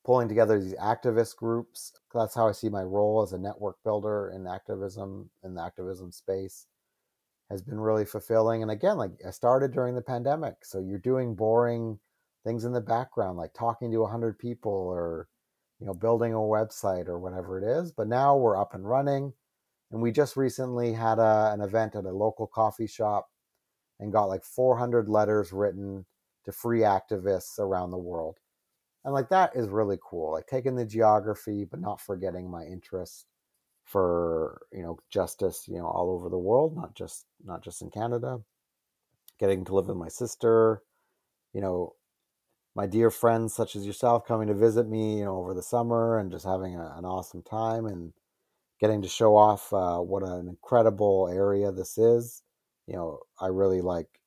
[0.04, 4.32] Pulling together these activist groups, that's how I see my role as a network builder
[4.36, 6.68] in activism, in the activism space,
[7.50, 8.62] has been really fulfilling.
[8.62, 10.58] And again, like I started during the pandemic.
[10.64, 11.98] So you're doing boring
[12.46, 15.28] things in the background, like talking to 100 people or
[15.80, 17.92] you know, building a website or whatever it is.
[17.92, 19.34] But now we're up and running.
[19.92, 23.30] And we just recently had a, an event at a local coffee shop
[24.00, 26.06] and got like 400 letters written
[26.46, 28.38] to free activists around the world.
[29.04, 30.32] And like that is really cool.
[30.32, 33.28] Like taking the geography, but not forgetting my interest
[33.84, 37.92] for, you know, justice, you know, all over the world, not just not just in
[37.92, 38.40] Canada.
[39.38, 40.82] Getting to live with my sister,
[41.54, 41.94] you know,
[42.76, 46.20] my dear friends such as yourself coming to visit me you know over the summer
[46.20, 48.14] and just having a, an awesome time and
[48.80, 52.44] getting to show off uh, what an incredible area this is.
[52.88, 54.20] You know i really like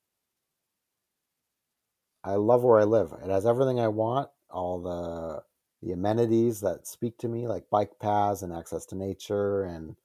[2.23, 3.13] i love where i live.
[3.23, 5.43] It has everything i want all the
[5.81, 9.95] the amenities that speak to me like bike paths and access to nature and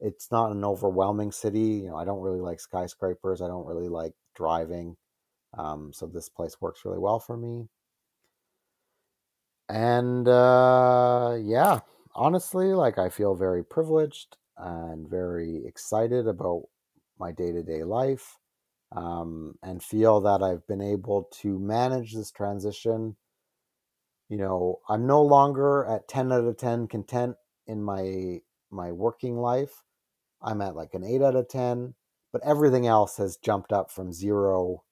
[0.00, 1.82] it's not an overwhelming city.
[1.84, 3.42] You know i don't really like skyscrapers.
[3.42, 4.96] I don't really like driving
[5.58, 7.68] um, so this place works really well for me
[9.68, 11.80] and uh, yeah,
[12.14, 16.64] honestly, like I feel very privileged and very excited about
[17.18, 18.38] my day to day life
[18.92, 23.16] um, and feel that I've been able to manage this transition.
[24.28, 27.36] You know, I'm no longer at 10 out of 10 content
[27.66, 28.40] in my
[28.70, 29.82] my working life.
[30.42, 31.94] I'm at like an 8 out of 10,
[32.32, 34.83] but everything else has jumped up from 0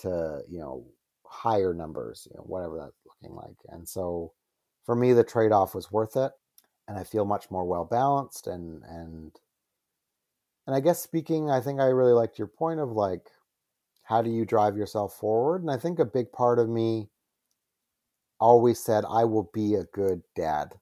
[0.00, 0.84] to, you know,
[1.24, 3.56] higher numbers, you know, whatever that's looking like.
[3.68, 4.32] And so
[4.84, 6.32] for me, the trade off was worth it.
[6.88, 9.32] And I feel much more well balanced and, and,
[10.66, 13.28] and I guess speaking, I think I really liked your point of like,
[14.02, 15.62] how do you drive yourself forward?
[15.62, 17.08] And I think a big part of me
[18.40, 20.74] always said, I will be a good dad.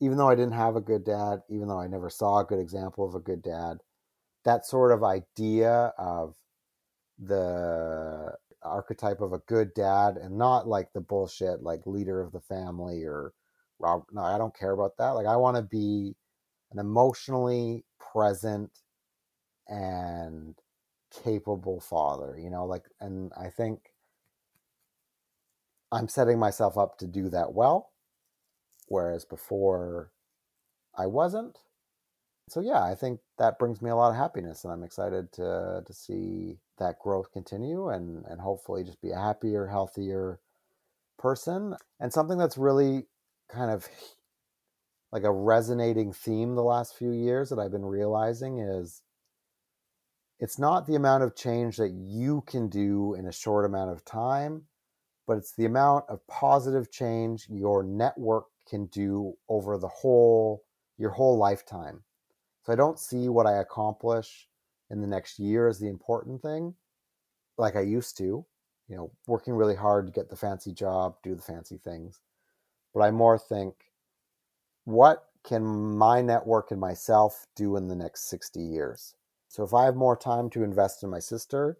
[0.00, 2.58] Even though I didn't have a good dad, even though I never saw a good
[2.58, 3.78] example of a good dad,
[4.44, 6.34] that sort of idea of
[7.20, 12.40] the archetype of a good dad and not like the bullshit like leader of the
[12.40, 13.32] family or
[13.78, 14.04] Rob.
[14.12, 15.10] No, I don't care about that.
[15.10, 16.16] Like I want to be
[16.72, 18.70] an emotionally present
[19.68, 20.56] and
[21.24, 23.80] capable father, you know, like and I think
[25.92, 27.90] I'm setting myself up to do that well
[28.88, 30.12] whereas before
[30.96, 31.58] I wasn't.
[32.50, 35.84] So yeah, I think that brings me a lot of happiness and I'm excited to
[35.86, 40.40] to see that growth continue and and hopefully just be a happier, healthier
[41.16, 41.76] person.
[42.00, 43.06] And something that's really
[43.48, 43.88] kind of
[45.12, 49.02] like a resonating theme the last few years that I've been realizing is
[50.40, 54.04] it's not the amount of change that you can do in a short amount of
[54.04, 54.62] time,
[55.26, 60.64] but it's the amount of positive change your network can do over the whole
[60.98, 62.02] your whole lifetime.
[62.70, 64.48] I don't see what I accomplish
[64.90, 66.74] in the next year as the important thing
[67.56, 68.44] like I used to,
[68.88, 72.20] you know, working really hard to get the fancy job, do the fancy things.
[72.94, 73.74] But I more think
[74.84, 79.14] what can my network and myself do in the next 60 years?
[79.48, 81.78] So if I have more time to invest in my sister,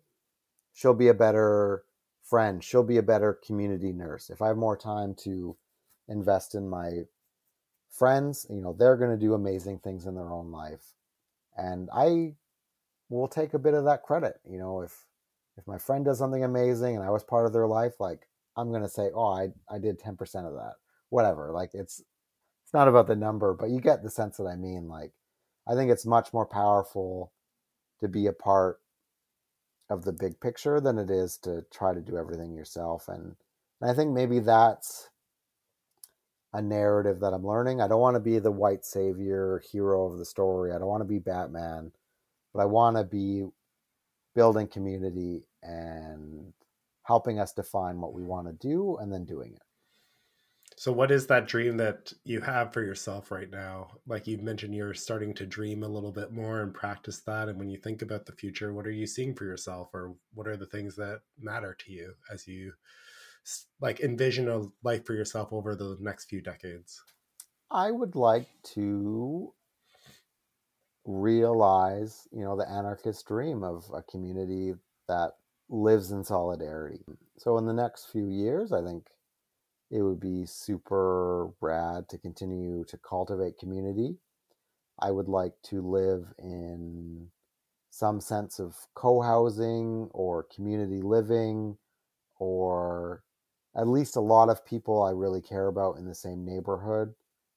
[0.72, 1.84] she'll be a better
[2.22, 2.62] friend.
[2.62, 4.30] She'll be a better community nurse.
[4.30, 5.56] If I have more time to
[6.08, 7.02] invest in my
[7.90, 10.94] friends, you know, they're going to do amazing things in their own life.
[11.56, 12.34] And I
[13.08, 15.06] will take a bit of that credit, you know, if
[15.56, 18.70] if my friend does something amazing and I was part of their life, like I'm
[18.70, 20.74] going to say, "Oh, I I did 10% of that."
[21.10, 21.50] Whatever.
[21.52, 22.02] Like it's
[22.70, 24.88] it's not about the number, but you get the sense that I mean.
[24.88, 25.12] Like,
[25.66, 27.32] I think it's much more powerful
[27.98, 28.80] to be a part
[29.90, 33.08] of the big picture than it is to try to do everything yourself.
[33.08, 33.34] And,
[33.80, 35.10] and I think maybe that's
[36.52, 37.80] a narrative that I'm learning.
[37.80, 40.72] I don't want to be the white savior hero of the story.
[40.72, 41.92] I don't want to be Batman,
[42.52, 43.46] but I want to be
[44.34, 46.52] building community and
[47.04, 49.62] helping us define what we want to do and then doing it.
[50.76, 53.88] So, what is that dream that you have for yourself right now?
[54.06, 57.48] Like you mentioned, you're starting to dream a little bit more and practice that.
[57.48, 60.48] And when you think about the future, what are you seeing for yourself, or what
[60.48, 62.72] are the things that matter to you as you
[63.80, 67.02] like envision a life for yourself over the next few decades?
[67.70, 69.52] I would like to
[71.04, 74.74] realize, you know, the anarchist dream of a community
[75.08, 75.32] that
[75.68, 77.04] lives in solidarity.
[77.38, 79.06] So, in the next few years, I think
[79.90, 84.16] it would be super rad to continue to cultivate community.
[85.00, 87.28] I would like to live in
[87.90, 91.78] some sense of co housing or community living,
[92.38, 93.24] or
[93.80, 97.14] at least a lot of people I really care about in the same neighborhood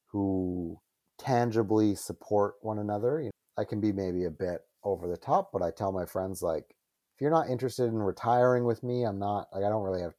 [0.07, 0.79] who
[1.19, 3.19] tangibly support one another.
[3.19, 6.05] You know, I can be maybe a bit over the top, but I tell my
[6.05, 6.75] friends, like,
[7.15, 10.13] if you're not interested in retiring with me, I'm not, like, I don't really have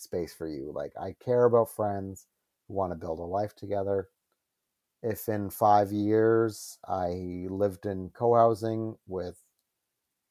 [0.00, 0.72] space for you.
[0.74, 2.26] Like I care about friends
[2.66, 4.08] who want to build a life together.
[5.02, 9.38] If in five years I lived in co housing with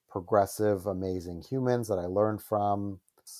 [0.10, 3.00] progressive, amazing humans that I learned from,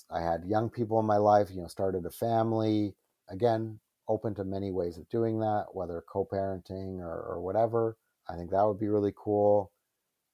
[0.10, 2.96] I had young people in my life, you know, started a family.
[3.30, 7.98] Again, open to many ways of doing that, whether co parenting or, or whatever.
[8.28, 9.72] I think that would be really cool.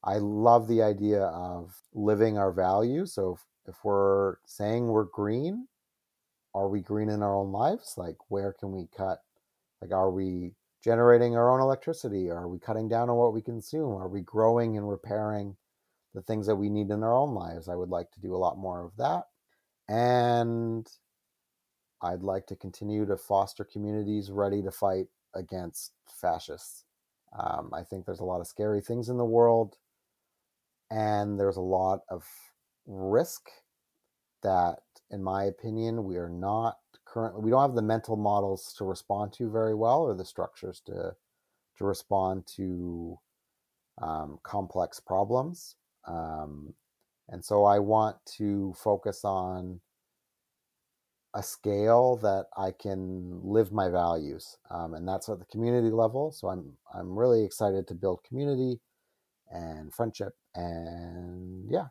[0.04, 3.14] I love the idea of living our values.
[3.14, 5.68] So if, if we're saying we're green,
[6.54, 7.96] are we green in our own lives?
[7.98, 9.20] Like, where can we cut?
[9.82, 10.54] Like, are we
[10.84, 12.30] generating our own electricity?
[12.30, 13.96] Are we cutting down on what we consume?
[13.96, 15.58] Are we growing and repairing
[16.14, 17.68] the things that we need in our own lives?
[17.68, 19.24] I would like to do a lot more of that.
[19.88, 20.88] And
[22.02, 26.86] I'd like to continue to foster communities ready to fight against fascists.
[27.38, 29.76] Um, I think there's a lot of scary things in the world,
[30.90, 32.26] and there's a lot of
[32.86, 33.50] risk
[34.44, 34.80] that,
[35.12, 39.34] in my opinion, we are not currently, we don't have the mental models to respond
[39.34, 41.16] to very well or the structures to,
[41.78, 43.20] to respond to
[44.02, 45.76] um, complex problems.
[46.08, 46.74] Um,
[47.30, 49.82] and so I want to focus on
[51.34, 56.32] a scale that I can live my values, um, and that's at the community level.
[56.32, 58.80] So I'm I'm really excited to build community
[59.52, 61.88] and friendship, and yeah,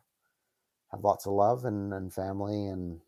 [0.91, 2.99] have lots of love and, and family and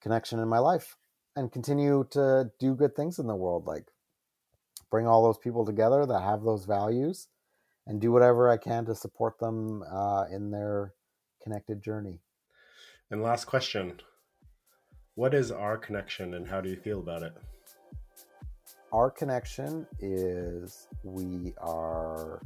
[0.00, 0.96] connection in my life
[1.36, 3.86] and continue to do good things in the world like
[4.90, 7.28] bring all those people together that have those values
[7.86, 10.92] and do whatever i can to support them uh, in their
[11.42, 12.20] connected journey
[13.10, 14.00] and last question
[15.14, 17.34] What is our connection and how do you feel about it?
[18.92, 22.42] Our connection is we are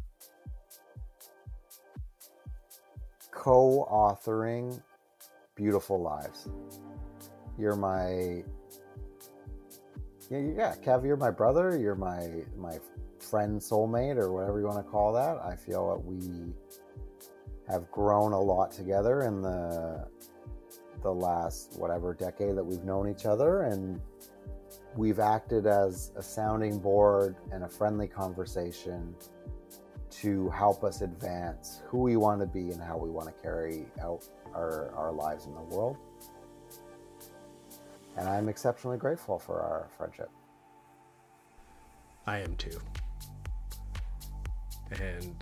[3.31, 4.81] co authoring
[5.55, 6.49] beautiful lives.
[7.59, 8.43] You're my
[10.31, 11.79] yeah, yeah, Kev, you're my brother.
[11.79, 12.79] You're my my
[13.21, 15.39] friend, soulmate, or whatever you want to call that.
[15.45, 16.53] I feel that we
[17.69, 20.09] have grown a lot together in the
[21.03, 24.01] the last whatever decade that we've known each other, and
[24.97, 29.15] we've acted as a sounding board and a friendly conversation
[30.11, 33.87] to help us advance who we want to be and how we want to carry
[34.01, 34.25] out
[34.55, 35.97] our, our lives in the world.
[38.17, 40.31] And I'm exceptionally grateful for our friendship.
[42.27, 42.81] I am too.
[45.01, 45.37] And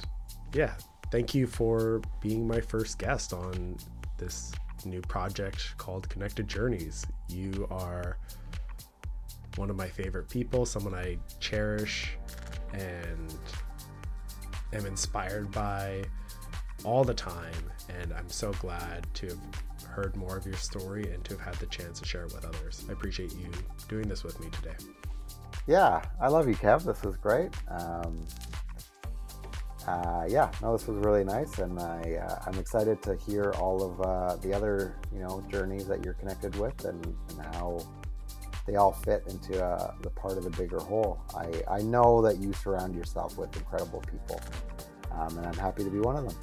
[0.53, 0.75] yeah,
[1.15, 3.77] thank you for being my first guest on
[4.19, 4.51] this
[4.85, 7.07] new project called Connected Journeys.
[7.29, 8.19] You are
[9.55, 12.17] one of my favorite people, someone I cherish
[12.73, 13.33] and
[14.73, 16.03] am inspired by
[16.83, 17.71] all the time.
[18.01, 21.55] And I'm so glad to have heard more of your story and to have had
[21.61, 22.85] the chance to share it with others.
[22.89, 23.53] I appreciate you
[23.89, 24.75] doing this with me today.
[25.69, 26.83] Yeah, I love you, Kev.
[26.83, 27.51] This was great.
[27.69, 28.27] Um,
[29.87, 33.83] uh, yeah, no, this was really nice, and I, uh, I'm excited to hear all
[33.83, 37.81] of uh, the other you know journeys that you're connected with and, and how
[38.67, 41.21] they all fit into uh, the part of the bigger whole.
[41.37, 44.41] I, I know that you surround yourself with incredible people,
[45.13, 46.37] um, and I'm happy to be one of them.